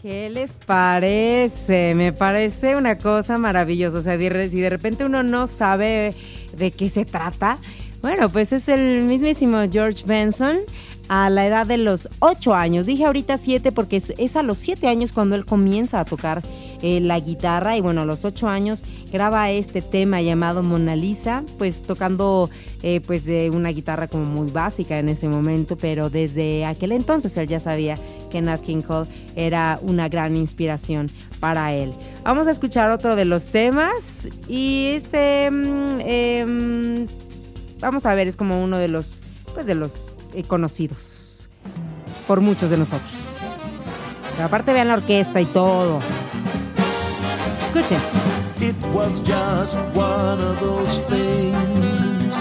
¿Qué 0.02 0.30
les 0.30 0.58
parece? 0.58 1.96
Me 1.96 2.14
parece 2.14 2.76
una 2.76 3.00
cosa 3.00 3.40
maravillosa. 3.40 3.98
O 3.98 4.02
sea, 4.02 4.18
si 4.18 4.62
de 4.62 4.70
repente 4.70 5.06
uno 5.06 5.24
no 5.24 5.48
sabe 5.48 6.14
de 6.56 6.72
qué 6.72 6.90
se 6.90 7.06
trata, 7.06 7.58
bueno, 8.02 8.30
pues 8.30 8.54
es 8.54 8.68
el 8.70 9.02
mismísimo 9.02 9.58
George 9.72 10.04
Benson 10.06 10.58
a 11.08 11.32
la 11.32 11.48
edad 11.48 11.66
de 11.66 11.78
los 11.78 12.08
8 12.20 12.54
años. 12.54 12.86
Dije 12.86 13.06
ahorita 13.06 13.40
7 13.40 13.72
porque 13.72 13.98
es 13.98 14.36
a 14.36 14.44
los 14.44 14.60
7 14.60 14.88
años 14.88 15.12
cuando 15.12 15.36
él 15.36 15.46
comienza 15.46 16.00
a 16.00 16.06
tocar 16.06 16.44
eh, 16.88 17.00
la 17.00 17.20
guitarra 17.20 17.76
y 17.76 17.82
bueno, 17.82 18.02
a 18.02 18.06
los 18.06 18.26
8 18.26 18.48
años 18.48 18.84
graba 19.12 19.50
este 19.50 19.82
tema 19.82 20.22
llamado 20.22 20.62
Mona 20.62 20.96
Lisa, 20.96 21.44
pues 21.58 21.82
tocando 21.82 22.52
eh, 22.84 23.02
pues 23.02 23.28
eh, 23.28 23.50
una 23.50 23.70
guitarra 23.70 24.08
como 24.08 24.26
muy 24.26 24.52
básica 24.52 25.00
en 25.00 25.10
ese 25.10 25.28
momento, 25.28 25.78
pero 25.78 26.12
desde 26.12 26.64
aquel 26.64 26.92
entonces 26.92 27.36
él 27.38 27.48
ya 27.48 27.60
sabía 27.60 27.98
que 28.30 28.40
Nat 28.40 28.62
King 28.62 28.84
Cole 28.84 29.10
era 29.36 29.80
una 29.82 30.10
gran 30.10 30.38
inspiración 30.38 31.10
para 31.40 31.74
él. 31.74 31.92
Vamos 32.24 32.46
a 32.46 32.52
escuchar 32.52 32.92
otro 32.92 33.16
de 33.16 33.26
los 33.26 33.48
temas 33.48 34.28
y 34.48 34.92
este 34.94 35.50
mm, 35.50 36.02
em, 36.02 37.08
vamos 37.80 38.06
a 38.06 38.14
ver, 38.14 38.28
es 38.28 38.36
como 38.36 38.64
uno 38.64 38.78
de 38.78 38.90
los 38.90 39.24
pues 39.56 39.66
de 39.66 39.74
los 39.74 40.14
conocidos 40.48 41.50
por 42.28 42.42
muchos 42.42 42.70
de 42.70 42.78
nosotros. 42.78 43.12
Pero 44.34 44.46
aparte 44.46 44.72
vean 44.72 44.90
la 44.90 44.94
orquesta 44.94 45.42
y 45.42 45.46
todo. 45.46 46.00
It 47.78 48.76
was 48.94 49.20
just 49.22 49.78
one 49.94 50.40
of 50.40 50.62
those 50.62 51.02
things. 51.02 52.34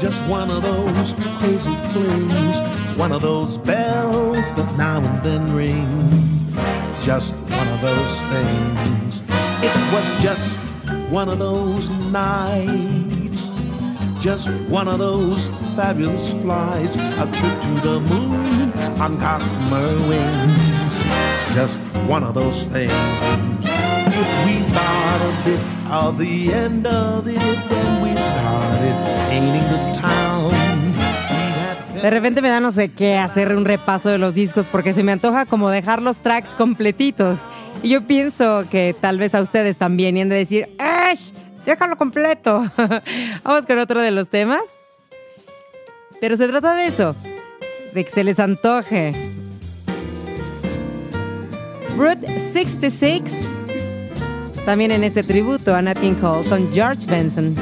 Just 0.00 0.24
one 0.24 0.50
of 0.50 0.62
those 0.62 1.12
crazy 1.38 1.74
flings. 1.92 2.58
One 2.96 3.12
of 3.12 3.20
those 3.20 3.58
bells 3.58 4.50
that 4.52 4.78
now 4.78 5.02
and 5.02 5.22
then 5.22 5.54
ring. 5.54 6.08
Just 7.02 7.34
one 7.34 7.68
of 7.68 7.82
those 7.82 8.22
things. 8.22 9.22
It 9.62 9.76
was 9.92 10.22
just 10.22 10.56
one 11.12 11.28
of 11.28 11.38
those 11.38 11.90
nights. 12.10 13.50
Just 14.20 14.48
one 14.70 14.88
of 14.88 15.00
those 15.00 15.48
fabulous 15.76 16.30
flights. 16.40 16.96
A 16.96 17.26
trip 17.26 17.60
to 17.60 17.80
the 17.86 18.00
moon 18.00 18.72
on 19.02 19.18
gossamer 19.18 19.88
wings. 20.08 20.94
Just 21.54 21.78
one 22.08 22.24
of 22.24 22.32
those 22.32 22.62
things. 22.64 23.64
De 32.04 32.10
repente 32.10 32.42
me 32.42 32.50
da 32.50 32.60
no 32.60 32.70
sé 32.70 32.90
qué 32.90 33.16
hacer 33.16 33.56
un 33.56 33.64
repaso 33.64 34.10
de 34.10 34.18
los 34.18 34.34
discos 34.34 34.66
porque 34.66 34.92
se 34.92 35.02
me 35.02 35.12
antoja 35.12 35.46
como 35.46 35.70
dejar 35.70 36.02
los 36.02 36.18
tracks 36.18 36.54
completitos. 36.54 37.38
Y 37.82 37.88
yo 37.88 38.02
pienso 38.02 38.64
que 38.70 38.94
tal 39.00 39.18
vez 39.18 39.34
a 39.34 39.40
ustedes 39.40 39.78
también 39.78 40.16
y 40.18 40.20
han 40.20 40.28
de 40.28 40.36
decir, 40.36 40.68
¡Ash! 40.78 41.30
Déjalo 41.64 41.96
completo. 41.96 42.70
Vamos 43.42 43.64
con 43.64 43.78
otro 43.78 44.02
de 44.02 44.10
los 44.10 44.28
temas. 44.28 44.82
Pero 46.20 46.36
se 46.36 46.46
trata 46.46 46.74
de 46.74 46.88
eso, 46.88 47.16
de 47.94 48.04
que 48.04 48.10
se 48.10 48.22
les 48.22 48.38
antoje. 48.38 49.12
Route 51.96 52.26
66, 52.52 53.22
también 54.64 54.90
en 54.92 55.04
este 55.04 55.22
tributo 55.22 55.74
a 55.74 55.82
Nat 55.82 55.98
King 55.98 56.14
Cole 56.14 56.48
con 56.48 56.72
George 56.72 57.06
Benson, 57.06 57.54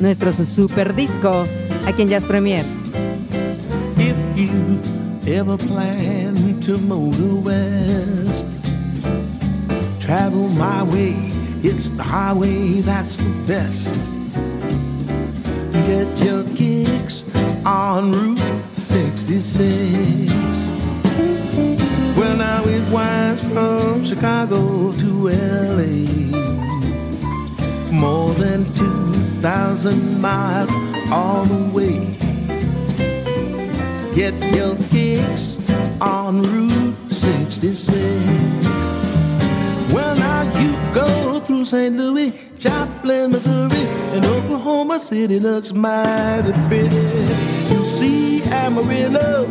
nuestro 0.00 0.32
super 0.32 0.94
disco 0.94 1.44
aquí 1.86 2.02
en 2.02 2.08
Jazz 2.08 2.24
Premier. 2.24 2.64
If 3.96 4.16
you 4.36 4.80
ever 5.26 5.56
plan 5.56 6.60
to 6.60 6.78
motor 6.78 7.42
west, 7.42 8.44
travel 10.00 10.48
my 10.50 10.82
way, 10.92 11.14
it's 11.62 11.90
the 11.90 12.02
highway 12.02 12.80
that's 12.82 13.16
the 13.16 13.30
best. 13.46 13.94
Get 15.86 16.08
your 16.24 16.44
kicks 16.56 17.24
on 17.64 18.12
Route 18.12 18.40
66. 18.72 20.32
Well, 22.16 22.36
now 22.36 22.64
it 22.64 22.82
winds 22.90 23.42
from 23.42 24.04
Chicago 24.04 24.92
to 24.92 25.28
LA. 25.28 25.65
More 27.96 28.34
than 28.34 28.64
2,000 28.74 30.20
miles 30.20 30.70
all 31.10 31.44
the 31.44 31.64
way. 31.72 32.14
Get 34.14 34.34
your 34.54 34.76
kicks 34.90 35.58
on 36.00 36.42
Route 36.42 36.94
66. 37.10 37.88
Well, 39.92 40.14
now 40.14 40.42
you 40.60 40.72
go 40.94 41.40
through 41.40 41.64
St. 41.64 41.96
Louis, 41.96 42.38
Joplin, 42.58 43.30
Missouri, 43.30 43.86
and 44.14 44.24
Oklahoma 44.26 45.00
City 45.00 45.40
looks 45.40 45.72
mighty 45.72 46.52
pretty. 46.68 46.96
You 47.70 47.84
see 47.84 48.42
Amarillo 48.44 49.46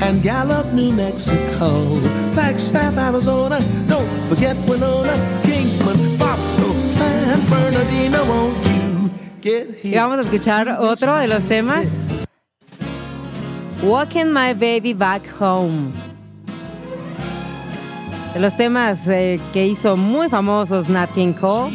and 0.00 0.20
Gallup, 0.22 0.72
New 0.72 0.92
Mexico, 0.92 1.94
Flagstaff, 2.34 2.96
Arizona. 2.96 3.60
Don't 3.86 4.08
forget 4.28 4.56
Winona, 4.68 5.16
Bosco, 5.44 5.67
San 6.98 7.40
Bernardino. 7.48 8.24
Won't 8.24 8.66
you 8.66 9.10
get 9.40 9.84
Y 9.84 9.94
vamos 9.94 10.18
a 10.18 10.22
escuchar 10.22 10.68
otro 10.80 11.16
de 11.16 11.28
los 11.28 11.44
temas. 11.44 11.86
Walking 13.82 14.26
My 14.26 14.52
Baby 14.54 14.92
Back 14.92 15.22
Home. 15.40 15.92
De 18.34 18.40
los 18.40 18.56
temas 18.56 19.06
eh, 19.08 19.40
que 19.52 19.66
hizo 19.66 19.96
muy 19.96 20.28
famosos 20.28 20.88
Nat 20.88 21.10
King 21.12 21.32
Cole. 21.32 21.72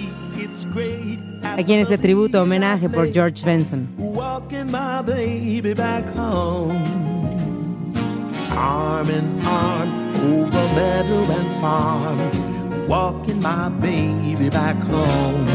Aquí 1.57 1.73
en 1.73 1.79
este 1.79 1.97
tributo 1.97 2.41
homenaje 2.41 2.89
por 2.89 3.11
George 3.11 3.43
Benson. 3.45 3.87
Walking 3.97 4.65
my 4.65 5.01
baby 5.05 5.73
back 5.73 6.03
home. 6.15 6.83
Arm 8.51 9.09
in 9.09 9.41
arm 9.45 9.89
over 10.15 10.73
meadow 10.75 11.31
and 11.31 11.61
farm. 11.61 12.52
Walking 12.87 13.41
my 13.41 13.69
baby 13.69 14.49
back 14.49 14.75
home. 14.75 15.45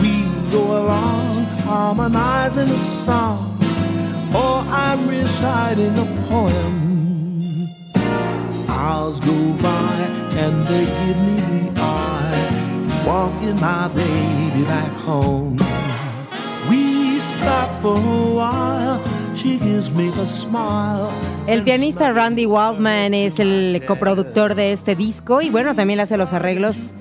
We 0.00 0.24
go 0.50 0.62
along 0.82 1.44
harmonizing 1.64 2.68
a 2.68 2.78
song. 2.78 3.50
Or 4.34 4.64
I'm 4.68 5.08
reciting 5.08 5.96
a 5.96 6.06
poem. 6.28 7.40
Hours 8.68 9.20
go 9.20 9.54
by 9.62 9.94
and 10.36 10.66
they 10.66 10.86
give 10.86 11.18
me 11.18 11.40
the 11.40 11.80
eye. 11.80 13.04
Walking 13.06 13.58
my 13.60 13.88
baby 13.88 14.64
back 14.64 14.92
home. 14.92 15.56
We 16.68 17.20
stop 17.20 17.80
for 17.80 17.96
a 17.96 18.34
while. 18.34 19.13
El 21.46 21.62
pianista 21.64 22.10
Randy 22.12 22.46
Waldman 22.46 23.12
es 23.12 23.38
el 23.38 23.82
coproductor 23.86 24.54
de 24.54 24.72
este 24.72 24.96
disco 24.96 25.42
y 25.42 25.50
bueno, 25.50 25.74
también 25.74 26.00
hace 26.00 26.16
los 26.16 26.32
arreglos 26.32 26.94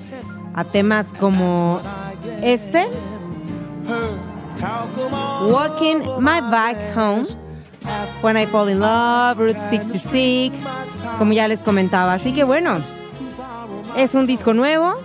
a 0.53 0.65
temas 0.65 1.13
como 1.13 1.79
este, 2.41 2.85
Walking 5.47 6.01
My 6.19 6.41
Back 6.41 6.77
Home, 6.97 7.23
When 8.21 8.37
I 8.37 8.45
Fall 8.45 8.69
in 8.69 8.79
Love, 8.79 9.37
Route 9.37 9.61
66, 9.69 10.51
como 11.17 11.31
ya 11.31 11.47
les 11.47 11.63
comentaba. 11.63 12.13
Así 12.13 12.33
que 12.33 12.43
bueno, 12.43 12.75
es 13.95 14.15
un 14.15 14.27
disco 14.27 14.53
nuevo 14.53 14.95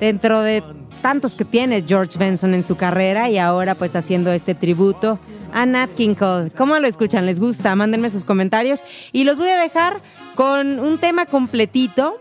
dentro 0.00 0.42
de 0.42 0.62
tantos 1.02 1.34
que 1.34 1.44
tiene 1.44 1.84
George 1.86 2.18
Benson 2.18 2.54
en 2.54 2.62
su 2.62 2.76
carrera 2.76 3.30
y 3.30 3.38
ahora 3.38 3.74
pues 3.74 3.94
haciendo 3.96 4.32
este 4.32 4.54
tributo 4.54 5.18
a 5.52 5.66
Nat 5.66 5.94
King 5.94 6.14
Cole. 6.14 6.50
¿Cómo 6.50 6.78
lo 6.78 6.86
escuchan? 6.86 7.26
¿Les 7.26 7.40
gusta? 7.40 7.74
Mándenme 7.76 8.10
sus 8.10 8.24
comentarios 8.24 8.84
y 9.12 9.24
los 9.24 9.38
voy 9.38 9.48
a 9.48 9.58
dejar 9.58 10.00
con 10.34 10.80
un 10.80 10.98
tema 10.98 11.26
completito 11.26 12.20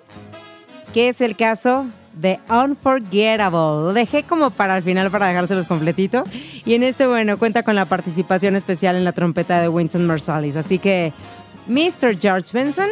que 0.94 1.10
es 1.10 1.20
el 1.22 1.36
caso 1.36 1.88
de 2.14 2.40
Unforgettable. 2.50 3.86
Lo 3.86 3.94
dejé 3.94 4.24
como 4.24 4.50
para 4.50 4.78
el 4.78 4.84
final 4.84 5.12
para 5.12 5.28
dejárselos 5.28 5.68
completito. 5.68 6.24
Y 6.66 6.74
en 6.74 6.84
este, 6.84 7.06
bueno, 7.06 7.38
cuenta 7.38 7.64
con 7.64 7.76
la 7.76 7.86
participación 7.86 8.56
especial 8.56 8.96
en 8.96 9.04
la 9.04 9.12
trompeta 9.12 9.60
de 9.60 9.68
Winston 9.68 10.06
Marsalis. 10.06 10.56
Así 10.56 10.80
que, 10.80 11.12
Mr. 11.68 12.18
George 12.18 12.50
Benson, 12.54 12.90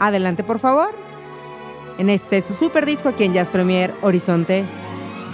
adelante 0.00 0.42
por 0.42 0.58
favor. 0.58 1.05
En 1.98 2.10
este 2.10 2.42
su 2.42 2.54
super 2.54 2.84
disco 2.84 3.08
aquí 3.08 3.24
en 3.24 3.32
Jazz 3.32 3.50
Premier 3.50 3.94
Horizonte 4.02 4.64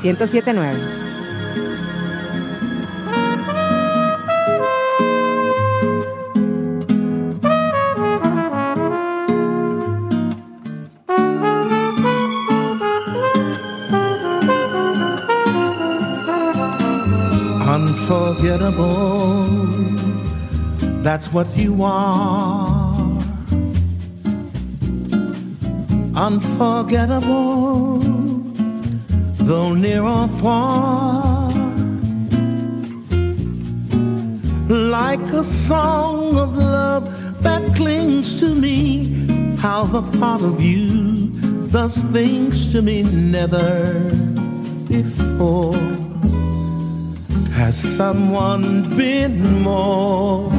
1079. 0.02 1.02
Unforgettable. 17.66 19.46
That's 21.02 21.32
what 21.32 21.56
you 21.56 21.82
are. 21.82 22.81
Unforgettable, 26.14 27.98
though 29.48 29.74
near 29.74 30.02
or 30.02 30.28
far. 30.28 31.50
Like 34.68 35.22
a 35.32 35.42
song 35.42 36.36
of 36.36 36.54
love 36.54 37.42
that 37.42 37.74
clings 37.74 38.34
to 38.40 38.54
me. 38.54 39.26
How 39.56 39.84
the 39.84 40.02
thought 40.18 40.42
of 40.42 40.60
you 40.60 41.30
does 41.68 41.96
things 42.12 42.70
to 42.72 42.82
me 42.82 43.04
never 43.04 43.94
before. 44.88 45.78
Has 47.52 47.78
someone 47.78 48.94
been 48.98 49.62
more 49.62 50.50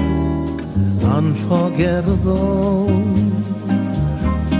unforgettable 1.03 3.03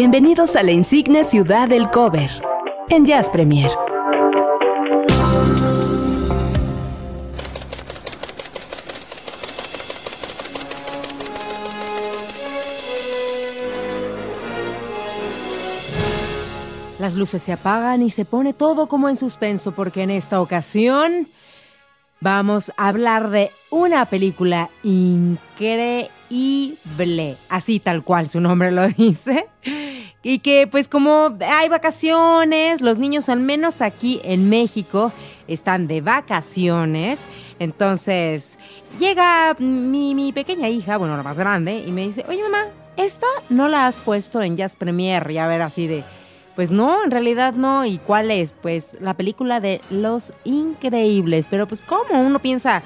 Bienvenidos 0.00 0.54
a 0.54 0.62
la 0.62 0.70
insigne 0.70 1.24
ciudad 1.24 1.68
del 1.68 1.90
cover 1.90 2.30
en 2.88 3.04
Jazz 3.04 3.30
Premier. 3.30 3.68
Las 17.00 17.16
luces 17.16 17.42
se 17.42 17.50
apagan 17.50 18.00
y 18.02 18.10
se 18.10 18.24
pone 18.24 18.52
todo 18.52 18.86
como 18.86 19.08
en 19.08 19.16
suspenso 19.16 19.72
porque 19.72 20.04
en 20.04 20.10
esta 20.10 20.40
ocasión 20.40 21.26
vamos 22.20 22.70
a 22.76 22.86
hablar 22.86 23.30
de 23.30 23.50
una 23.70 24.04
película 24.04 24.70
increíble, 24.84 26.06
así 27.48 27.80
tal 27.80 28.04
cual 28.04 28.28
su 28.28 28.38
nombre 28.38 28.70
lo 28.70 28.86
dice. 28.96 29.48
Y 30.28 30.40
que 30.40 30.66
pues 30.66 30.88
como 30.88 31.38
hay 31.40 31.70
vacaciones, 31.70 32.82
los 32.82 32.98
niños 32.98 33.30
al 33.30 33.40
menos 33.40 33.80
aquí 33.80 34.20
en 34.24 34.50
México 34.50 35.10
están 35.46 35.86
de 35.86 36.02
vacaciones, 36.02 37.24
entonces 37.58 38.58
llega 39.00 39.56
mi, 39.58 40.14
mi 40.14 40.34
pequeña 40.34 40.68
hija, 40.68 40.98
bueno, 40.98 41.16
la 41.16 41.22
más 41.22 41.38
grande, 41.38 41.78
y 41.78 41.92
me 41.92 42.02
dice, 42.02 42.26
oye 42.28 42.42
mamá, 42.42 42.66
esta 42.98 43.26
no 43.48 43.68
la 43.68 43.86
has 43.86 44.00
puesto 44.00 44.42
en 44.42 44.58
Jazz 44.58 44.76
Premier, 44.76 45.30
y 45.30 45.38
a 45.38 45.46
ver 45.46 45.62
así 45.62 45.86
de... 45.86 46.04
Pues 46.54 46.72
no, 46.72 47.02
en 47.04 47.10
realidad 47.10 47.54
no. 47.54 47.86
¿Y 47.86 47.96
cuál 47.96 48.30
es? 48.30 48.52
Pues 48.52 48.96
la 49.00 49.14
película 49.14 49.60
de 49.60 49.80
Los 49.90 50.34
Increíbles. 50.44 51.46
Pero 51.48 51.68
pues 51.68 51.80
¿cómo? 51.82 52.20
Uno 52.20 52.40
piensa, 52.40 52.82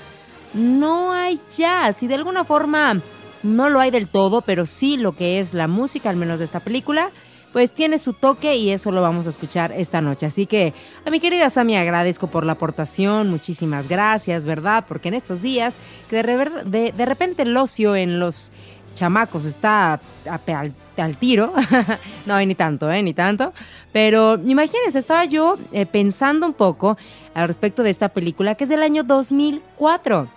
no 0.53 1.13
hay 1.13 1.41
jazz. 1.57 2.03
Y 2.03 2.07
de 2.07 2.17
alguna 2.17 2.45
forma 2.45 3.01
no 3.43 3.71
lo 3.71 3.81
hay 3.81 3.91
del 3.91 4.09
todo, 4.09 4.43
pero 4.43 4.67
sí 4.67 4.97
lo 4.97 5.13
que 5.13 5.41
es 5.41 5.55
la 5.55 5.69
música, 5.69 6.11
al 6.11 6.17
menos 6.17 6.39
de 6.39 6.45
esta 6.45 6.61
película, 6.61 7.11
pues 7.53 7.73
tiene 7.73 7.99
su 7.99 8.13
toque 8.15 8.57
y 8.57 8.71
eso 8.71 8.91
lo 8.93 9.03
vamos 9.03 9.27
a 9.27 9.31
escuchar 9.31 9.73
esta 9.73 10.01
noche. 10.01 10.27
Así 10.27 10.47
que 10.47 10.73
a 11.05 11.11
mi 11.11 11.21
querida 11.21 11.51
Sami 11.51 11.77
agradezco 11.77 12.27
por 12.29 12.45
la 12.47 12.53
aportación, 12.53 13.31
muchísimas 13.31 13.89
gracias, 13.89 14.45
¿verdad? 14.45 14.85
Porque 14.89 15.09
en 15.09 15.15
estos 15.15 15.43
días 15.43 15.75
que 16.09 16.17
de, 16.17 16.23
rever- 16.23 16.63
de, 16.65 17.05
repente 17.07 17.43
el 17.43 17.57
ocio 17.57 17.95
en 17.95 18.19
los 18.19 18.51
chamacos 18.95 19.45
está 19.45 19.95
a- 20.29 20.41
al, 20.59 20.73
al 20.97 21.17
tiro. 21.17 21.53
no, 22.27 22.39
ni 22.39 22.55
tanto, 22.55 22.91
¿eh? 22.91 23.03
Ni 23.03 23.15
tanto. 23.15 23.53
Pero 23.93 24.35
imagínense, 24.35 24.99
estaba 24.99 25.25
yo 25.27 25.59
eh, 25.73 25.87
pensando 25.87 26.47
un 26.47 26.55
poco 26.55 26.97
al 27.35 27.49
respecto 27.49 27.83
de 27.83 27.91
esta 27.91 28.09
película 28.11 28.55
que 28.55 28.65
es 28.65 28.71
del 28.71 28.83
año 28.83 29.03
2004. 29.05 30.29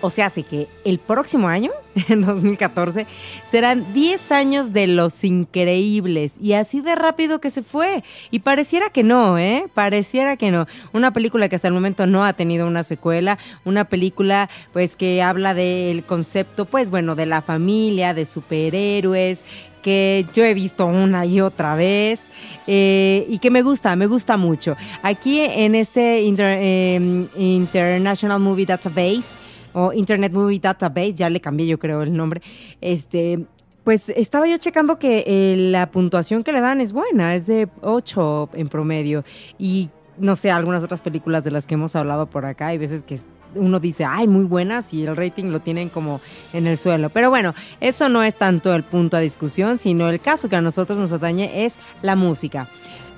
O 0.00 0.10
sea, 0.10 0.26
hace 0.26 0.44
que 0.44 0.68
el 0.84 0.98
próximo 0.98 1.48
año, 1.48 1.72
en 2.08 2.22
2014, 2.22 3.06
serán 3.44 3.92
10 3.92 4.32
años 4.32 4.72
de 4.72 4.86
Los 4.86 5.24
Increíbles. 5.24 6.36
Y 6.40 6.52
así 6.52 6.80
de 6.80 6.94
rápido 6.94 7.40
que 7.40 7.50
se 7.50 7.62
fue. 7.62 8.04
Y 8.30 8.40
pareciera 8.40 8.90
que 8.90 9.02
no, 9.02 9.38
¿eh? 9.38 9.66
Pareciera 9.74 10.36
que 10.36 10.50
no. 10.50 10.66
Una 10.92 11.12
película 11.12 11.48
que 11.48 11.56
hasta 11.56 11.68
el 11.68 11.74
momento 11.74 12.06
no 12.06 12.24
ha 12.24 12.32
tenido 12.32 12.66
una 12.66 12.84
secuela. 12.84 13.38
Una 13.64 13.86
película, 13.86 14.48
pues, 14.72 14.94
que 14.94 15.22
habla 15.22 15.54
del 15.54 16.04
concepto, 16.04 16.64
pues, 16.64 16.90
bueno, 16.90 17.16
de 17.16 17.26
la 17.26 17.42
familia, 17.42 18.14
de 18.14 18.26
superhéroes 18.26 19.42
que 19.82 20.26
yo 20.34 20.44
he 20.44 20.54
visto 20.54 20.86
una 20.86 21.24
y 21.24 21.40
otra 21.40 21.76
vez 21.76 22.28
eh, 22.66 23.26
y 23.28 23.38
que 23.38 23.50
me 23.50 23.62
gusta, 23.62 23.94
me 23.96 24.06
gusta 24.06 24.36
mucho. 24.36 24.76
Aquí 25.02 25.40
en 25.40 25.74
este 25.74 26.18
eh, 26.18 27.26
International 27.36 28.40
Movie 28.40 28.66
Database 28.66 29.47
o 29.72 29.92
Internet 29.92 30.32
Movie 30.32 30.60
Database, 30.60 31.14
ya 31.14 31.30
le 31.30 31.40
cambié 31.40 31.66
yo 31.66 31.78
creo 31.78 32.02
el 32.02 32.16
nombre, 32.16 32.42
este, 32.80 33.46
pues 33.84 34.10
estaba 34.10 34.46
yo 34.46 34.58
checando 34.58 34.98
que 34.98 35.24
eh, 35.26 35.56
la 35.56 35.90
puntuación 35.90 36.44
que 36.44 36.52
le 36.52 36.60
dan 36.60 36.80
es 36.80 36.92
buena, 36.92 37.34
es 37.34 37.46
de 37.46 37.68
8 37.82 38.50
en 38.54 38.68
promedio 38.68 39.24
y 39.58 39.90
no 40.18 40.36
sé, 40.36 40.50
algunas 40.50 40.82
otras 40.82 41.00
películas 41.00 41.44
de 41.44 41.50
las 41.50 41.66
que 41.66 41.74
hemos 41.74 41.94
hablado 41.96 42.26
por 42.26 42.44
acá, 42.44 42.68
hay 42.68 42.78
veces 42.78 43.02
que 43.02 43.18
uno 43.54 43.80
dice, 43.80 44.04
ay, 44.04 44.28
muy 44.28 44.44
buenas 44.44 44.92
y 44.92 45.04
el 45.04 45.16
rating 45.16 45.46
lo 45.46 45.60
tienen 45.60 45.88
como 45.88 46.20
en 46.52 46.66
el 46.66 46.76
suelo. 46.76 47.10
Pero 47.10 47.30
bueno, 47.30 47.54
eso 47.80 48.08
no 48.08 48.22
es 48.22 48.34
tanto 48.34 48.74
el 48.74 48.82
punto 48.82 49.16
a 49.16 49.20
discusión, 49.20 49.78
sino 49.78 50.08
el 50.08 50.20
caso 50.20 50.48
que 50.48 50.56
a 50.56 50.60
nosotros 50.60 50.98
nos 50.98 51.12
atañe 51.12 51.64
es 51.64 51.78
la 52.02 52.16
música. 52.16 52.68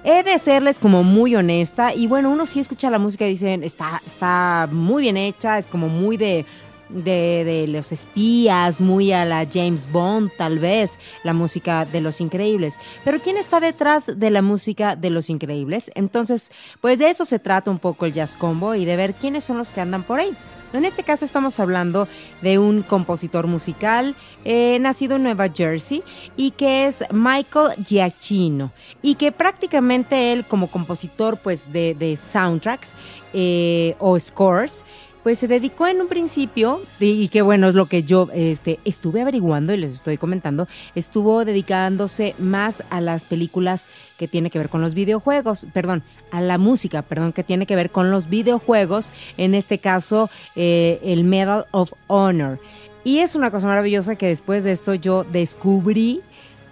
He 0.02 0.22
de 0.22 0.38
serles 0.38 0.78
como 0.78 1.02
muy 1.02 1.34
honesta 1.36 1.94
y 1.94 2.06
bueno, 2.06 2.30
uno 2.30 2.46
sí 2.46 2.60
escucha 2.60 2.88
la 2.88 2.98
música 2.98 3.26
y 3.26 3.30
dicen, 3.30 3.62
está, 3.62 4.00
está 4.06 4.68
muy 4.72 5.02
bien 5.02 5.18
hecha, 5.18 5.58
es 5.58 5.66
como 5.66 5.88
muy 5.88 6.16
de, 6.16 6.46
de, 6.88 7.44
de 7.44 7.66
los 7.68 7.92
espías, 7.92 8.80
muy 8.80 9.12
a 9.12 9.24
la 9.26 9.46
James 9.50 9.92
Bond 9.92 10.30
tal 10.38 10.58
vez, 10.58 10.98
la 11.22 11.34
música 11.34 11.84
de 11.84 12.00
Los 12.00 12.20
Increíbles. 12.20 12.78
Pero 13.04 13.20
¿quién 13.20 13.36
está 13.36 13.60
detrás 13.60 14.10
de 14.18 14.30
la 14.30 14.40
música 14.40 14.96
de 14.96 15.10
Los 15.10 15.28
Increíbles? 15.28 15.90
Entonces, 15.94 16.50
pues 16.80 16.98
de 16.98 17.10
eso 17.10 17.26
se 17.26 17.38
trata 17.38 17.70
un 17.70 17.78
poco 17.78 18.06
el 18.06 18.14
Jazz 18.14 18.34
Combo 18.36 18.74
y 18.74 18.86
de 18.86 18.96
ver 18.96 19.14
quiénes 19.14 19.44
son 19.44 19.58
los 19.58 19.68
que 19.68 19.82
andan 19.82 20.02
por 20.02 20.20
ahí. 20.20 20.34
En 20.72 20.84
este 20.84 21.02
caso 21.02 21.24
estamos 21.24 21.58
hablando 21.58 22.06
de 22.42 22.58
un 22.58 22.82
compositor 22.82 23.48
musical 23.48 24.14
eh, 24.44 24.78
nacido 24.80 25.16
en 25.16 25.24
Nueva 25.24 25.48
Jersey 25.48 26.02
y 26.36 26.52
que 26.52 26.86
es 26.86 27.02
Michael 27.10 27.74
Giacchino 27.84 28.72
y 29.02 29.16
que 29.16 29.32
prácticamente 29.32 30.32
él 30.32 30.44
como 30.44 30.68
compositor 30.68 31.38
pues 31.38 31.72
de, 31.72 31.94
de 31.94 32.16
soundtracks 32.16 32.94
eh, 33.32 33.96
o 33.98 34.18
scores 34.20 34.84
pues 35.22 35.38
se 35.38 35.48
dedicó 35.48 35.86
en 35.86 36.00
un 36.00 36.08
principio, 36.08 36.80
y, 36.98 37.28
que 37.28 37.42
bueno, 37.42 37.68
es 37.68 37.74
lo 37.74 37.86
que 37.86 38.02
yo 38.02 38.28
este, 38.32 38.78
estuve 38.84 39.20
averiguando 39.20 39.74
y 39.74 39.76
les 39.76 39.92
estoy 39.92 40.16
comentando, 40.16 40.66
estuvo 40.94 41.44
dedicándose 41.44 42.34
más 42.38 42.82
a 42.90 43.00
las 43.00 43.24
películas 43.24 43.86
que 44.18 44.28
tiene 44.28 44.50
que 44.50 44.58
ver 44.58 44.68
con 44.68 44.80
los 44.80 44.94
videojuegos, 44.94 45.66
perdón, 45.72 46.02
a 46.30 46.40
la 46.40 46.58
música, 46.58 47.02
perdón, 47.02 47.32
que 47.32 47.44
tiene 47.44 47.66
que 47.66 47.76
ver 47.76 47.90
con 47.90 48.10
los 48.10 48.28
videojuegos, 48.28 49.10
en 49.36 49.54
este 49.54 49.78
caso 49.78 50.30
eh, 50.56 51.00
el 51.02 51.24
Medal 51.24 51.66
of 51.70 51.92
Honor. 52.06 52.58
Y 53.04 53.18
es 53.18 53.34
una 53.34 53.50
cosa 53.50 53.66
maravillosa 53.66 54.16
que 54.16 54.26
después 54.26 54.64
de 54.64 54.72
esto 54.72 54.94
yo 54.94 55.24
descubrí 55.24 56.20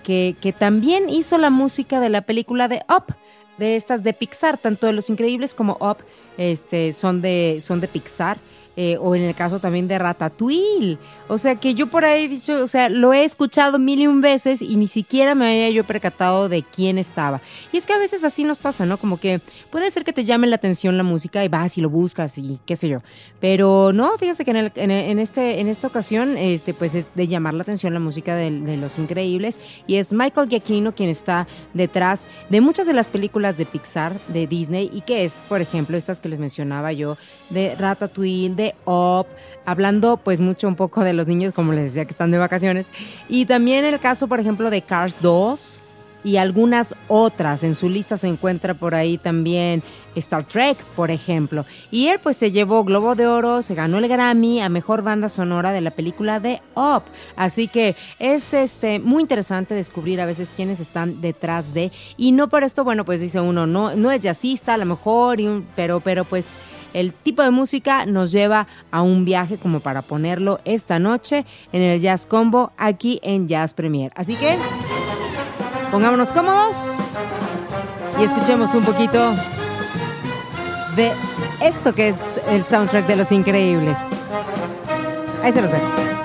que, 0.05 0.37
que 0.41 0.53
también 0.53 1.09
hizo 1.09 1.39
la 1.39 1.51
música 1.51 2.01
de 2.01 2.09
la 2.09 2.23
película 2.23 2.69
de 2.69 2.83
Up, 2.89 3.15
de 3.59 3.77
estas 3.77 4.03
de 4.03 4.13
Pixar, 4.13 4.59
tanto 4.59 4.87
de 4.87 4.93
Los 4.93 5.11
Increíbles 5.11 5.55
como 5.55 5.77
Up 5.81 5.99
este, 6.37 6.93
son, 6.93 7.21
de, 7.21 7.59
son 7.61 7.81
de 7.81 7.89
Pixar. 7.89 8.39
Eh, 8.81 8.97
o 9.01 9.17
en 9.17 9.23
el 9.23 9.35
caso 9.35 9.59
también 9.59 9.89
de 9.89 9.99
Ratatouille. 9.99 10.99
O 11.27 11.37
sea 11.37 11.57
que 11.57 11.75
yo 11.75 11.89
por 11.89 12.05
ahí 12.05 12.27
he 12.27 12.29
dicho, 12.29 12.63
o 12.63 12.69
sea, 12.69 12.89
lo 12.89 13.13
he 13.13 13.25
escuchado 13.25 13.77
mil 13.81 14.01
y 14.01 14.07
un 14.07 14.21
veces 14.21 14.63
y 14.63 14.77
ni 14.77 14.87
siquiera 14.87 15.35
me 15.35 15.47
había 15.49 15.71
yo 15.71 15.83
percatado 15.83 16.49
de 16.49 16.63
quién 16.63 16.97
estaba. 16.97 17.41
Y 17.73 17.77
es 17.77 17.87
que 17.87 17.93
a 17.93 17.99
veces 17.99 18.23
así 18.23 18.45
nos 18.45 18.59
pasa, 18.59 18.87
¿no? 18.87 18.97
Como 18.97 19.19
que 19.19 19.41
puede 19.71 19.91
ser 19.91 20.05
que 20.05 20.13
te 20.13 20.25
llame 20.25 20.47
la 20.47 20.55
atención 20.57 20.97
la 20.97 21.03
música 21.03 21.45
y 21.45 21.49
vas 21.49 21.77
y 21.77 21.81
lo 21.81 21.91
buscas 21.91 22.39
y 22.39 22.61
qué 22.65 22.77
sé 22.77 22.89
yo. 22.89 23.01
Pero 23.41 23.93
no, 23.93 24.17
fíjese 24.17 24.45
que 24.45 24.53
en, 24.53 24.57
el- 24.59 24.73
en, 24.77 24.91
en 24.93 25.19
este, 25.19 25.59
en 25.61 25.67
esta 25.67 25.89
ocasión, 25.89 26.39
este, 26.39 26.73
pues 26.73 26.95
es 26.95 27.11
de 27.17 27.27
llamar 27.27 27.55
la 27.55 27.63
atención 27.63 27.93
la 27.95 28.01
música 28.01 28.37
de, 28.37 28.51
de 28.53 28.77
Los 28.77 28.99
Increíbles 29.01 29.59
y 29.89 29.97
es 29.97 30.13
Michael 30.13 30.49
Giacchino 30.49 30.95
quien 30.95 31.11
está 31.11 31.49
detrás 31.75 32.29
de 32.49 32.61
muchas 32.61 32.87
de 32.87 32.93
las 32.93 33.09
películas 33.09 33.57
de 33.59 33.67
Pixar, 33.67 34.19
de 34.29 34.47
Disney 34.47 34.89
y 34.95 35.01
que 35.01 35.25
es, 35.25 35.43
por 35.49 35.61
ejemplo, 35.61 35.97
estas 35.97 36.21
que 36.21 36.29
les 36.29 36.39
mencionaba 36.39 36.93
yo, 36.93 37.17
de 37.51 37.75
Ratatouille, 37.75 38.55
de 38.55 38.68
Up, 38.85 39.27
hablando 39.65 40.17
pues 40.17 40.41
mucho 40.41 40.69
un 40.69 40.77
poco 40.77 41.05
de 41.05 41.13
los 41.13 41.27
niños, 41.27 41.53
como 41.53 41.73
les 41.73 41.85
decía 41.85 42.05
que 42.05 42.13
están 42.13 42.31
de 42.31 42.39
vacaciones, 42.39 42.91
y 43.29 43.47
también 43.47 43.85
el 43.85 43.99
caso, 44.01 44.27
por 44.29 44.41
ejemplo, 44.41 44.71
de 44.71 44.83
Cars 44.83 45.17
2 45.21 45.81
y 46.25 46.37
algunas 46.37 46.95
otras. 47.07 47.63
En 47.63 47.75
su 47.77 47.89
lista 47.89 48.17
se 48.17 48.27
encuentra 48.27 48.75
por 48.75 48.95
ahí 48.95 49.19
también 49.19 49.83
Star 50.17 50.43
Trek, 50.43 50.77
por 50.97 51.13
ejemplo. 51.13 51.65
Y 51.93 52.09
él 52.09 52.19
pues 52.21 52.37
se 52.37 52.51
llevó 52.51 52.83
Globo 52.83 53.15
de 53.15 53.29
Oro, 53.29 53.63
se 53.63 53.77
ganó 53.77 53.99
el 53.99 54.09
Grammy 54.09 54.61
a 54.61 54.69
Mejor 54.69 55.03
Banda 55.03 55.29
Sonora 55.29 55.71
de 55.71 55.81
la 55.81 55.93
película 55.93 56.41
de 56.41 56.61
Up. 56.75 57.05
Así 57.37 57.69
que 57.69 57.95
es 58.19 58.53
este 58.53 58.99
muy 58.99 59.23
interesante 59.23 59.77
descubrir 59.77 60.21
a 60.21 60.27
veces 60.27 60.51
quiénes 60.57 60.81
están 60.81 61.21
detrás 61.21 61.73
de. 61.73 61.93
Y 62.17 62.33
no 62.33 62.49
por 62.49 62.65
esto, 62.65 62.83
bueno, 62.83 63.05
pues 63.05 63.21
dice 63.21 63.41
uno, 63.41 63.69
no, 63.69 63.95
no 63.95 64.11
es 64.11 64.21
jazzista 64.23 64.75
a 64.75 64.79
lo 64.79 64.87
mejor, 64.87 65.39
y 65.41 65.47
un- 65.47 65.67
pero, 65.77 66.01
pero 66.01 66.25
pues 66.25 66.53
el 66.95 67.13
tipo 67.13 67.43
de 67.43 67.51
música 67.51 68.07
nos 68.07 68.33
lleva 68.33 68.67
a 68.91 69.03
un 69.03 69.25
viaje 69.25 69.57
como 69.57 69.81
para 69.81 70.03
ponerlo 70.03 70.61
esta 70.65 70.99
noche 70.99 71.45
en 71.73 71.83
el 71.83 72.01
Jazz 72.01 72.27
Combo 72.27 72.73
aquí 72.77 73.21
en 73.23 73.49
Jazz 73.49 73.75
Premier. 73.75 74.13
Así 74.15 74.35
que 74.35 74.57
pongámonos 75.91 76.31
cómodos 76.31 76.77
y 78.21 78.25
escuchemos 78.25 78.75
un 78.75 78.85
poquito 78.85 79.33
de 80.97 81.13
esto 81.63 81.95
que 81.95 82.09
es 82.09 82.41
el 82.49 82.65
soundtrack 82.65 83.07
de 83.07 83.17
Los 83.17 83.33
Increíbles. 83.33 83.97
Ahí 85.43 85.53
se 85.53 85.63
los 85.63 85.71
dejo. 85.71 86.18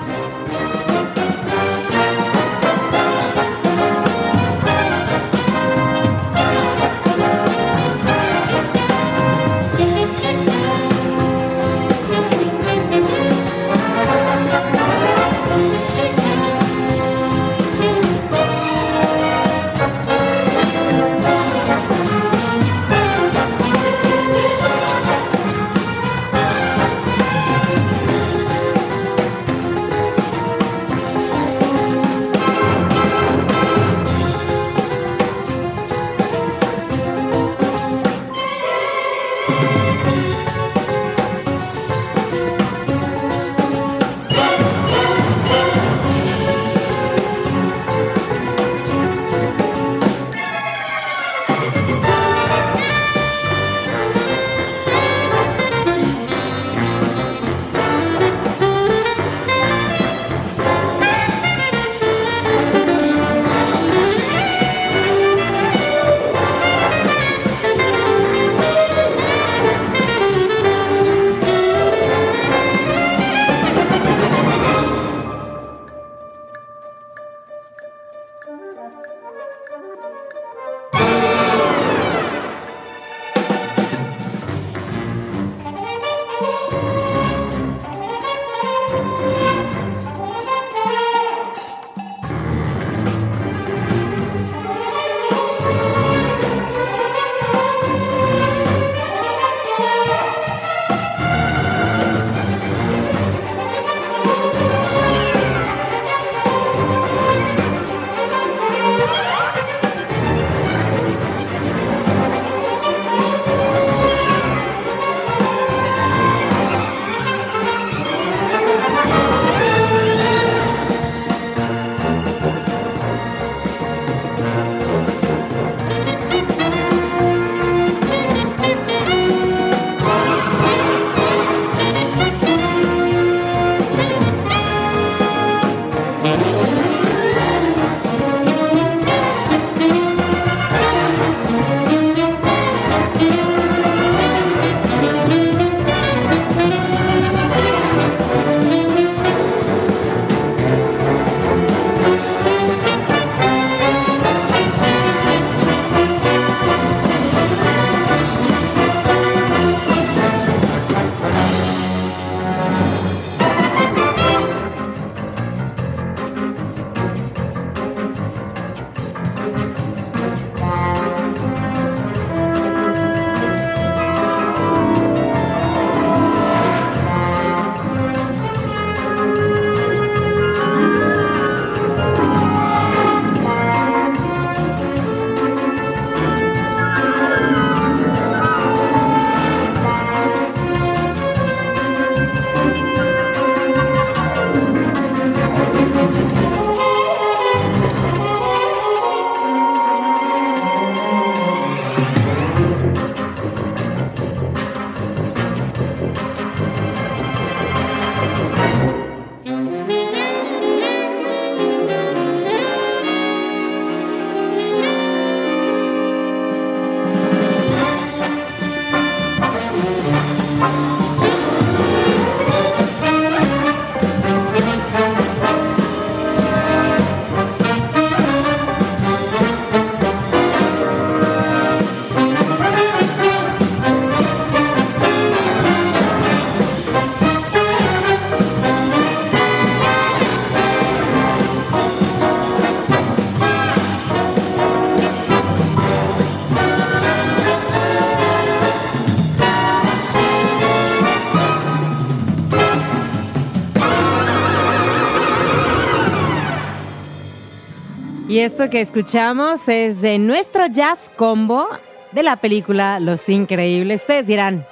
Y 258.26 258.38
esto 258.38 258.70
que 258.70 258.80
escuchamos 258.80 259.68
es 259.68 260.00
de 260.00 260.18
nuestro 260.18 260.66
jazz 260.66 261.10
combo 261.14 261.68
de 262.12 262.22
la 262.22 262.36
película 262.36 262.98
Los 262.98 263.28
Increíbles. 263.28 264.00
Ustedes 264.00 264.26
dirán, 264.26 264.64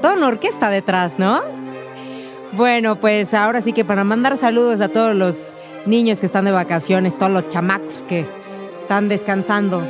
toda 0.00 0.14
una 0.14 0.28
orquesta 0.28 0.70
detrás, 0.70 1.18
¿no? 1.18 1.42
Bueno, 2.52 2.96
pues 2.96 3.34
ahora 3.34 3.60
sí 3.60 3.74
que 3.74 3.84
para 3.84 4.02
mandar 4.02 4.38
saludos 4.38 4.80
a 4.80 4.88
todos 4.88 5.14
los 5.14 5.56
niños 5.84 6.20
que 6.20 6.26
están 6.26 6.46
de 6.46 6.52
vacaciones, 6.52 7.16
todos 7.18 7.30
los 7.30 7.50
chamacos 7.50 8.02
que 8.08 8.24
están 8.80 9.10
descansando, 9.10 9.82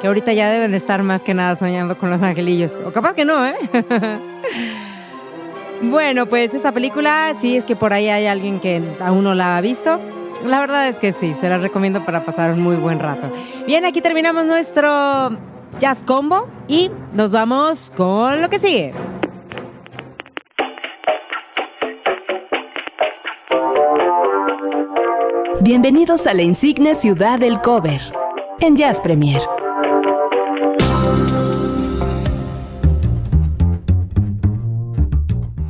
que 0.00 0.06
ahorita 0.06 0.32
ya 0.32 0.50
deben 0.50 0.70
de 0.70 0.78
estar 0.78 1.02
más 1.02 1.22
que 1.22 1.34
nada 1.34 1.56
soñando 1.56 1.98
con 1.98 2.08
los 2.08 2.22
angelillos. 2.22 2.80
O 2.86 2.90
capaz 2.90 3.14
que 3.14 3.26
no, 3.26 3.46
¿eh? 3.46 3.54
bueno, 5.82 6.24
pues 6.24 6.54
esa 6.54 6.72
película, 6.72 7.34
sí 7.38 7.58
es 7.58 7.66
que 7.66 7.76
por 7.76 7.92
ahí 7.92 8.08
hay 8.08 8.26
alguien 8.26 8.60
que 8.60 8.82
aún 9.00 9.24
no 9.24 9.34
la 9.34 9.58
ha 9.58 9.60
visto. 9.60 10.00
La 10.42 10.60
verdad 10.60 10.88
es 10.88 10.96
que 10.96 11.12
sí, 11.12 11.34
se 11.40 11.48
la 11.48 11.58
recomiendo 11.58 12.00
para 12.04 12.24
pasar 12.24 12.52
un 12.52 12.62
muy 12.62 12.76
buen 12.76 12.98
rato. 12.98 13.32
Bien, 13.66 13.84
aquí 13.84 14.00
terminamos 14.00 14.44
nuestro 14.44 15.30
Jazz 15.80 16.04
Combo 16.04 16.48
y 16.68 16.90
nos 17.12 17.32
vamos 17.32 17.92
con 17.96 18.42
lo 18.42 18.48
que 18.48 18.58
sigue. 18.58 18.92
Bienvenidos 25.60 26.26
a 26.26 26.34
la 26.34 26.42
insigne 26.42 26.94
ciudad 26.94 27.38
del 27.38 27.60
cover 27.62 28.00
en 28.60 28.76
Jazz 28.76 29.00
Premier. 29.00 29.40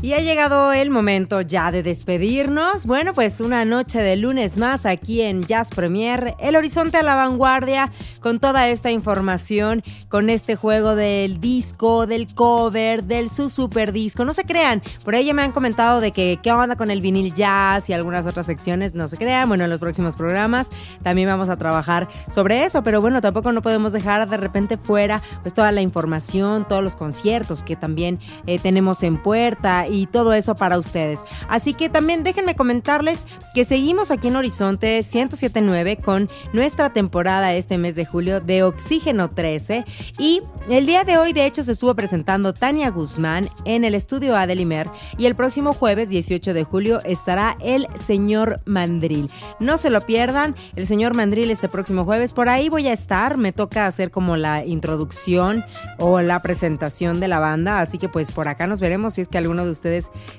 Y 0.05 0.12
ha 0.12 0.20
llegado 0.20 0.74
el 0.74 0.90
momento 0.90 1.40
ya 1.40 1.72
de 1.72 1.82
despedirnos. 1.82 2.84
Bueno, 2.84 3.14
pues 3.14 3.40
una 3.40 3.64
noche 3.64 4.00
de 4.00 4.16
lunes 4.16 4.59
más 4.59 4.84
aquí 4.84 5.22
en 5.22 5.42
Jazz 5.44 5.70
Premier, 5.70 6.34
El 6.38 6.57
Horizonte 6.57 6.98
a 6.98 7.02
la 7.02 7.14
Vanguardia, 7.14 7.90
con 8.20 8.38
toda 8.38 8.68
esta 8.68 8.90
información, 8.90 9.82
con 10.11 10.28
este 10.28 10.57
juego 10.57 10.94
del 10.94 11.40
disco, 11.40 12.07
del 12.07 12.26
cover, 12.34 13.05
del 13.05 13.30
su 13.30 13.48
super 13.48 13.92
disco. 13.92 14.26
No 14.26 14.34
se 14.34 14.44
crean, 14.44 14.82
por 15.07 15.14
ahí 15.14 15.24
ya 15.24 15.32
me 15.32 15.40
han 15.40 15.52
comentado 15.52 16.02
de 16.02 16.12
que 16.12 16.38
qué 16.42 16.52
onda 16.52 16.76
con 16.76 16.90
el 16.90 17.00
vinil 17.00 17.32
jazz 17.32 17.88
y 17.88 17.94
algunas 17.94 18.26
otras 18.26 18.44
secciones. 18.44 18.94
No 18.94 19.09
se 19.09 19.16
crean, 19.16 19.48
bueno, 19.48 19.64
en 19.64 19.70
los 19.70 19.80
próximos 19.80 20.16
programas 20.16 20.68
también 21.02 21.28
vamos 21.28 21.48
a 21.48 21.57
trabajar 21.57 22.11
sobre 22.30 22.66
eso, 22.66 22.84
pero 22.84 23.00
bueno, 23.00 23.22
tampoco 23.22 23.52
no 23.52 23.62
podemos 23.62 23.94
dejar 23.94 24.28
de 24.28 24.36
repente 24.36 24.76
fuera 24.76 25.22
pues 25.40 25.55
toda 25.55 25.72
la 25.72 25.80
información, 25.80 26.68
todos 26.68 26.84
los 26.84 26.94
conciertos 26.94 27.62
que 27.62 27.74
también 27.74 28.20
eh, 28.46 28.59
tenemos 28.59 29.02
en 29.02 29.16
puerta 29.16 29.86
y 29.95 30.07
todo 30.07 30.32
eso 30.32 30.55
para 30.55 30.78
ustedes. 30.78 31.24
Así 31.49 31.74
que 31.74 31.88
también 31.88 32.24
déjenme 32.24 32.57
comentarles 32.57 33.24
que 33.55 33.64
seguimos 33.64 34.11
aquí 34.11 34.28
en 34.28 34.36
Horizonte 34.36 34.97
1079 34.97 35.99
con 35.99 36.28
nuestra 36.53 36.92
temporada 36.92 37.55
este 37.55 37.78
mes 37.78 37.95
de 37.95 38.05
julio 38.05 38.40
de 38.40 38.62
Oxígeno 38.62 39.30
13 39.30 39.84
y 40.18 40.42
el 40.68 40.86
día 40.86 41.05
de 41.05 41.18
hoy 41.18 41.32
de 41.32 41.47
hecho 41.47 41.62
se 41.62 41.72
estuvo 41.72 41.95
presentando 41.95 42.53
Tania 42.53 42.90
Guzmán 42.90 43.49
en 43.64 43.84
el 43.84 43.95
estudio 43.95 44.36
Adelimer 44.36 44.90
y 45.16 45.26
el 45.26 45.36
próximo 45.36 45.72
jueves 45.72 46.09
18 46.09 46.55
de 46.55 46.64
julio 46.64 47.01
estará 47.05 47.57
el 47.61 47.86
señor 47.95 48.61
Mandril. 48.64 49.30
No 49.61 49.78
se 49.78 49.90
lo 49.90 50.01
pierdan, 50.01 50.57
el 50.74 50.86
señor 50.86 51.14
Mandril 51.14 51.51
este 51.51 51.68
próximo 51.68 52.05
jueves, 52.05 52.32
por 52.32 52.49
ahí 52.49 52.68
voy 52.68 52.88
a 52.88 52.92
estar, 52.92 53.36
me 53.36 53.53
toca 53.53 53.86
hacer 53.86 54.11
como 54.11 54.36
la 54.36 54.64
introducción 54.64 55.64
o 55.99 56.20
la 56.20 56.40
presentación 56.42 57.20
de 57.20 57.28
la 57.28 57.38
banda, 57.38 57.80
así 57.80 57.99
que 57.99 58.09
pues 58.09 58.32
por 58.32 58.49
acá 58.49 58.66
nos 58.66 58.80
veremos 58.80 59.14
si 59.14 59.20
es 59.20 59.28
que 59.28 59.38
alguno 59.38 59.64
de 59.64 59.70
ustedes 59.70 59.84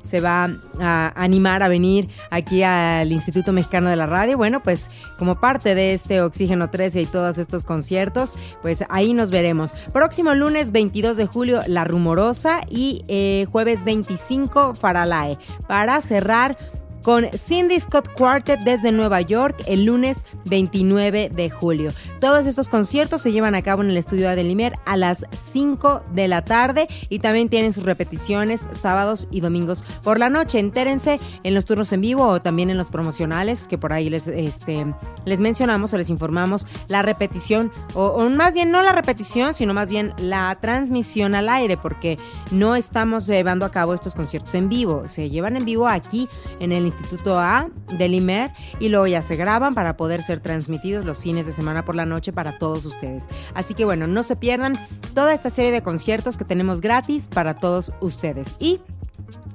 se 0.03 0.21
va 0.21 0.49
a 0.79 1.13
animar 1.15 1.63
a 1.63 1.67
venir 1.67 2.09
aquí 2.29 2.63
al 2.63 3.11
Instituto 3.11 3.53
Mexicano 3.53 3.89
de 3.89 3.95
la 3.95 4.05
Radio. 4.05 4.37
Bueno, 4.37 4.61
pues 4.61 4.89
como 5.17 5.35
parte 5.35 5.75
de 5.75 5.93
este 5.93 6.21
Oxígeno 6.21 6.69
13 6.69 7.01
y 7.01 7.05
todos 7.05 7.37
estos 7.37 7.63
conciertos, 7.63 8.35
pues 8.61 8.83
ahí 8.89 9.13
nos 9.13 9.31
veremos. 9.31 9.73
Próximo 9.93 10.33
lunes 10.33 10.71
22 10.71 11.17
de 11.17 11.25
julio, 11.25 11.61
La 11.67 11.83
Rumorosa 11.83 12.61
y 12.69 13.03
eh, 13.07 13.45
jueves 13.51 13.83
25, 13.83 14.75
Faralae. 14.75 15.37
Para 15.67 16.01
cerrar 16.01 16.57
con 17.05 17.29
Cindy 17.37 17.79
Scott 17.79 18.11
Quartet 18.13 18.61
desde 18.61 18.91
Nueva 18.91 19.21
York 19.21 19.63
el 19.67 19.85
lunes 19.85 20.25
29 20.45 21.29
de 21.29 21.51
julio. 21.51 21.91
Todos 22.19 22.47
estos 22.47 22.67
conciertos 22.67 23.21
se 23.21 23.31
llevan 23.31 23.53
a 23.53 23.61
cabo 23.61 23.83
en 23.83 23.91
el 23.91 23.97
estudio 23.97 24.23
de 24.23 24.29
Adelimer 24.29 24.73
a 24.85 24.97
las 24.97 25.23
5 25.29 26.01
de 26.15 26.27
la 26.27 26.43
tarde 26.43 26.87
y 27.09 27.19
también 27.19 27.47
tienen 27.47 27.73
sus 27.73 27.83
repeticiones 27.83 28.67
sábados 28.71 29.27
y 29.29 29.41
domingos 29.41 29.83
por 30.01 30.17
la 30.17 30.31
noche. 30.31 30.57
Entérense 30.57 31.19
en 31.43 31.53
los 31.53 31.65
turnos 31.65 31.93
en 31.93 32.01
vivo 32.01 32.23
o 32.25 32.41
también 32.41 32.71
en 32.71 32.77
los 32.77 32.89
promocionales 32.89 33.67
que 33.67 33.77
por 33.77 33.93
ahí 33.93 34.09
les, 34.09 34.27
este, 34.27 34.91
les 35.25 35.39
mencionamos 35.39 35.93
o 35.93 35.99
les 35.99 36.09
informamos 36.09 36.65
la 36.87 37.03
repetición 37.03 37.71
o, 37.93 38.07
o 38.07 38.27
más 38.31 38.55
bien 38.55 38.71
no 38.71 38.81
la 38.81 38.93
repetición, 38.93 39.53
sino 39.53 39.75
más 39.75 39.91
bien 39.91 40.11
la 40.17 40.57
transmisión 40.59 41.35
al 41.35 41.49
aire 41.49 41.77
porque 41.77 42.17
no 42.49 42.75
estamos 42.75 43.27
llevando 43.27 43.63
a 43.63 43.69
cabo 43.69 43.93
estos 43.93 44.15
conciertos 44.15 44.55
en 44.55 44.69
vivo. 44.69 45.07
Se 45.07 45.29
llevan 45.29 45.55
en 45.55 45.65
vivo 45.65 45.87
aquí 45.87 46.27
en 46.59 46.71
el 46.71 46.94
Instituto 46.95 47.37
A 47.39 47.69
del 47.97 48.13
IMER 48.13 48.51
y 48.79 48.89
luego 48.89 49.07
ya 49.07 49.21
se 49.21 49.35
graban 49.35 49.75
para 49.75 49.97
poder 49.97 50.21
ser 50.21 50.39
transmitidos 50.39 51.05
los 51.05 51.19
fines 51.19 51.45
de 51.45 51.53
semana 51.53 51.85
por 51.85 51.95
la 51.95 52.05
noche 52.05 52.33
para 52.33 52.57
todos 52.57 52.85
ustedes. 52.85 53.27
Así 53.53 53.73
que 53.73 53.85
bueno, 53.85 54.07
no 54.07 54.23
se 54.23 54.35
pierdan 54.35 54.77
toda 55.13 55.33
esta 55.33 55.49
serie 55.49 55.71
de 55.71 55.81
conciertos 55.81 56.37
que 56.37 56.45
tenemos 56.45 56.81
gratis 56.81 57.27
para 57.27 57.55
todos 57.55 57.91
ustedes. 58.01 58.55
Y 58.59 58.79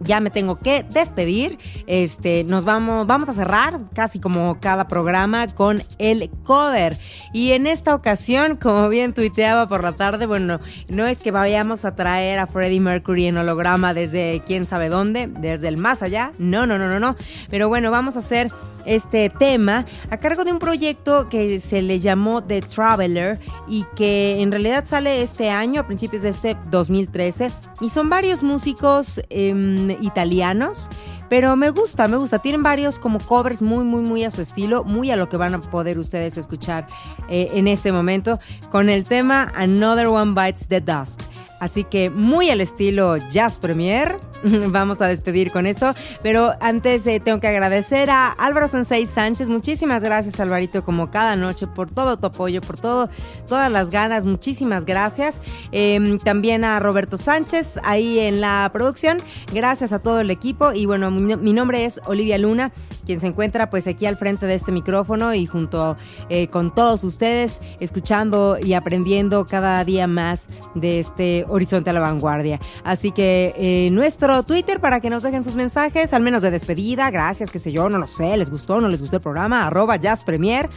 ya 0.00 0.20
me 0.20 0.30
tengo 0.30 0.56
que 0.58 0.84
despedir. 0.90 1.58
Este, 1.86 2.44
nos 2.44 2.64
vamos, 2.64 3.06
vamos 3.06 3.28
a 3.28 3.32
cerrar 3.32 3.80
casi 3.94 4.18
como 4.18 4.58
cada 4.60 4.88
programa 4.88 5.46
con 5.48 5.82
el 5.98 6.30
cover. 6.44 6.96
Y 7.32 7.52
en 7.52 7.66
esta 7.66 7.94
ocasión, 7.94 8.56
como 8.56 8.88
bien 8.88 9.12
tuiteaba 9.12 9.68
por 9.68 9.82
la 9.82 9.92
tarde, 9.92 10.26
bueno, 10.26 10.60
no 10.88 11.06
es 11.06 11.20
que 11.20 11.30
vayamos 11.30 11.84
a 11.84 11.94
traer 11.94 12.38
a 12.38 12.46
Freddie 12.46 12.80
Mercury 12.80 13.26
en 13.26 13.36
holograma 13.36 13.94
desde 13.94 14.42
quién 14.46 14.66
sabe 14.66 14.88
dónde, 14.88 15.26
desde 15.26 15.68
el 15.68 15.76
más 15.76 16.02
allá. 16.02 16.32
No, 16.38 16.66
no, 16.66 16.78
no, 16.78 16.88
no, 16.88 16.98
no. 16.98 17.16
Pero 17.50 17.68
bueno, 17.68 17.90
vamos 17.90 18.16
a 18.16 18.20
hacer 18.20 18.50
este 18.86 19.30
tema 19.30 19.84
a 20.10 20.16
cargo 20.16 20.44
de 20.44 20.52
un 20.52 20.58
proyecto 20.58 21.28
que 21.28 21.60
se 21.60 21.82
le 21.82 22.00
llamó 22.00 22.42
The 22.42 22.62
Traveler 22.62 23.38
y 23.68 23.84
que 23.94 24.40
en 24.40 24.50
realidad 24.50 24.84
sale 24.86 25.22
este 25.22 25.50
año, 25.50 25.82
a 25.82 25.86
principios 25.86 26.22
de 26.22 26.30
este 26.30 26.56
2013. 26.70 27.50
Y 27.80 27.90
son 27.90 28.08
varios 28.08 28.42
músicos 28.42 29.20
eh, 29.30 29.89
italianos. 30.00 30.88
Pero 31.28 31.54
me 31.54 31.70
gusta, 31.70 32.08
me 32.08 32.16
gusta. 32.16 32.40
Tienen 32.40 32.62
varios 32.62 32.98
como 32.98 33.18
covers 33.20 33.62
muy, 33.62 33.84
muy, 33.84 34.02
muy 34.02 34.24
a 34.24 34.30
su 34.30 34.40
estilo, 34.40 34.82
muy 34.82 35.10
a 35.10 35.16
lo 35.16 35.28
que 35.28 35.36
van 35.36 35.54
a 35.54 35.60
poder 35.60 35.98
ustedes 35.98 36.36
escuchar 36.36 36.88
eh, 37.28 37.48
en 37.52 37.68
este 37.68 37.92
momento 37.92 38.40
con 38.70 38.88
el 38.88 39.04
tema 39.04 39.52
Another 39.54 40.08
One 40.08 40.34
Bites 40.34 40.66
the 40.66 40.80
Dust. 40.80 41.22
Así 41.60 41.84
que 41.84 42.10
muy 42.10 42.50
al 42.50 42.60
estilo 42.60 43.16
Jazz 43.30 43.58
Premier. 43.58 44.18
Vamos 44.68 45.00
a 45.00 45.06
despedir 45.06 45.50
con 45.50 45.66
esto. 45.66 45.94
Pero 46.22 46.54
antes 46.60 47.06
eh, 47.06 47.20
tengo 47.20 47.40
que 47.40 47.48
agradecer 47.48 48.10
a 48.10 48.28
Álvaro 48.28 48.68
Sensei 48.68 49.06
Sánchez. 49.06 49.48
Muchísimas 49.48 50.02
gracias, 50.02 50.40
Alvarito, 50.40 50.84
como 50.84 51.10
cada 51.10 51.36
noche, 51.36 51.66
por 51.66 51.90
todo 51.90 52.16
tu 52.16 52.26
apoyo, 52.26 52.60
por 52.60 52.78
todo, 52.78 53.08
todas 53.48 53.70
las 53.70 53.90
ganas. 53.90 54.24
Muchísimas 54.24 54.84
gracias. 54.84 55.40
Eh, 55.72 56.18
también 56.24 56.64
a 56.64 56.80
Roberto 56.80 57.16
Sánchez 57.16 57.78
ahí 57.82 58.18
en 58.18 58.40
la 58.40 58.70
producción. 58.72 59.18
Gracias 59.52 59.92
a 59.92 59.98
todo 59.98 60.20
el 60.20 60.30
equipo. 60.30 60.72
Y 60.72 60.86
bueno, 60.86 61.10
mi 61.10 61.52
nombre 61.52 61.84
es 61.84 62.00
Olivia 62.06 62.38
Luna, 62.38 62.72
quien 63.10 63.18
se 63.18 63.26
encuentra 63.26 63.70
pues 63.70 63.88
aquí 63.88 64.06
al 64.06 64.16
frente 64.16 64.46
de 64.46 64.54
este 64.54 64.70
micrófono 64.70 65.34
y 65.34 65.44
junto 65.44 65.96
eh, 66.28 66.46
con 66.46 66.72
todos 66.72 67.02
ustedes, 67.02 67.60
escuchando 67.80 68.56
y 68.62 68.74
aprendiendo 68.74 69.46
cada 69.46 69.84
día 69.84 70.06
más 70.06 70.48
de 70.76 71.00
este 71.00 71.44
Horizonte 71.48 71.90
a 71.90 71.92
la 71.92 71.98
Vanguardia. 71.98 72.60
Así 72.84 73.10
que 73.10 73.52
eh, 73.56 73.90
nuestro 73.90 74.44
Twitter 74.44 74.78
para 74.78 75.00
que 75.00 75.10
nos 75.10 75.24
dejen 75.24 75.42
sus 75.42 75.56
mensajes, 75.56 76.12
al 76.12 76.22
menos 76.22 76.40
de 76.42 76.52
despedida, 76.52 77.10
gracias, 77.10 77.50
qué 77.50 77.58
sé 77.58 77.72
yo, 77.72 77.88
no 77.88 77.98
lo 77.98 78.06
sé, 78.06 78.36
les 78.36 78.48
gustó, 78.48 78.80
no 78.80 78.86
les 78.86 79.00
gustó 79.00 79.16
el 79.16 79.22
programa, 79.22 79.66
arroba 79.66 79.96
Jazz 79.96 80.22
Premier. 80.22 80.70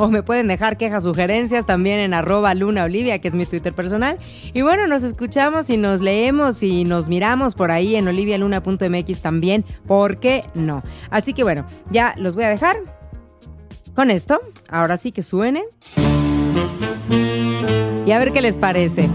O 0.00 0.08
me 0.08 0.22
pueden 0.22 0.48
dejar 0.48 0.78
quejas, 0.78 1.02
sugerencias 1.02 1.66
también 1.66 1.98
en 1.98 2.14
arroba 2.14 2.54
Luna 2.54 2.84
Olivia, 2.84 3.18
que 3.18 3.28
es 3.28 3.34
mi 3.34 3.44
Twitter 3.44 3.74
personal. 3.74 4.16
Y 4.54 4.62
bueno, 4.62 4.86
nos 4.86 5.02
escuchamos 5.02 5.68
y 5.68 5.76
nos 5.76 6.00
leemos 6.00 6.62
y 6.62 6.84
nos 6.84 7.10
miramos 7.10 7.54
por 7.54 7.70
ahí 7.70 7.96
en 7.96 8.08
olivialuna.mx 8.08 9.20
también, 9.20 9.66
¿por 9.86 10.18
qué 10.18 10.42
no? 10.54 10.82
Así 11.10 11.34
que 11.34 11.42
bueno, 11.42 11.66
ya 11.90 12.14
los 12.16 12.34
voy 12.34 12.44
a 12.44 12.48
dejar 12.48 12.78
con 13.94 14.10
esto. 14.10 14.40
Ahora 14.70 14.96
sí 14.96 15.12
que 15.12 15.22
suene. 15.22 15.64
Y 18.06 18.12
a 18.12 18.18
ver 18.18 18.32
qué 18.32 18.40
les 18.40 18.56
parece. 18.56 19.06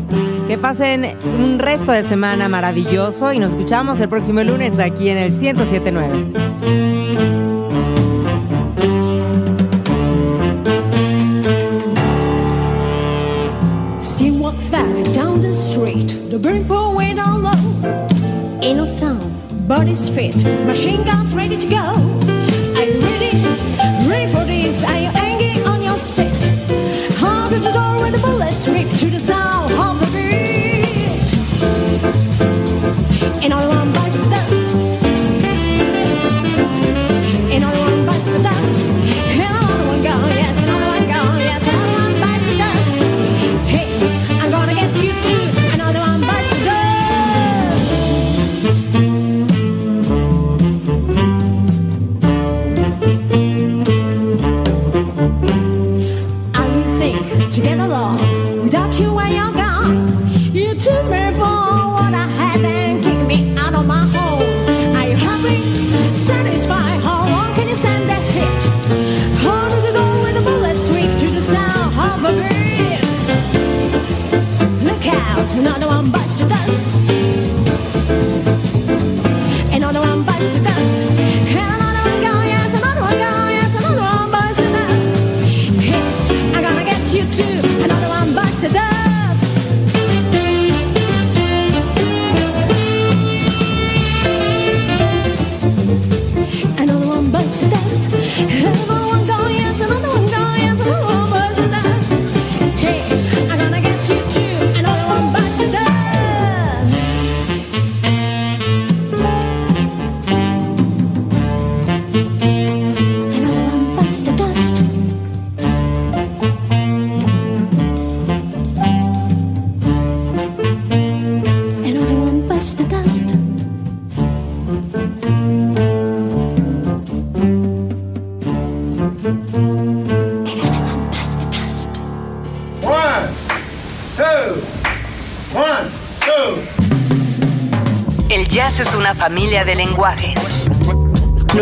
Que 0.47 0.59
pasen 0.59 1.17
un 1.23 1.57
resto 1.57 1.93
de 1.93 2.03
semana 2.03 2.47
maravilloso 2.47 3.33
y 3.33 3.39
nos 3.39 3.53
escuchamos 3.53 3.99
el 4.01 4.09
próximo 4.09 4.43
lunes 4.43 4.77
aquí 4.77 5.09
en 5.09 5.17
el 5.17 5.31
1079. 5.31 7.34
It's 14.65 14.71
very 14.71 15.03
down 15.13 15.41
the 15.41 15.53
street, 15.53 16.07
the 16.31 16.39
burning 16.39 16.67
pool 16.67 16.95
way 16.95 17.13
down 17.13 17.43
low. 17.43 17.51
Ain't 18.63 18.77
no 18.77 18.83
sound, 18.83 19.31
bodies 19.67 20.09
fit, 20.09 20.35
machine 20.65 21.03
guns 21.05 21.35
ready 21.35 21.55
to 21.55 21.67
go. 21.67 21.77
Are 21.77 22.83
you 22.83 22.99
ready? 22.99 23.29
Ready 24.09 24.33
for 24.33 24.43
this? 24.43 24.83
Are 24.83 24.99
you 24.99 25.09
hanging 25.09 25.63
on 25.67 25.83
your 25.83 25.99
seat? 25.99 26.33
How 27.19 27.47
did 27.47 27.61
the 27.61 27.73
door? 27.73 27.84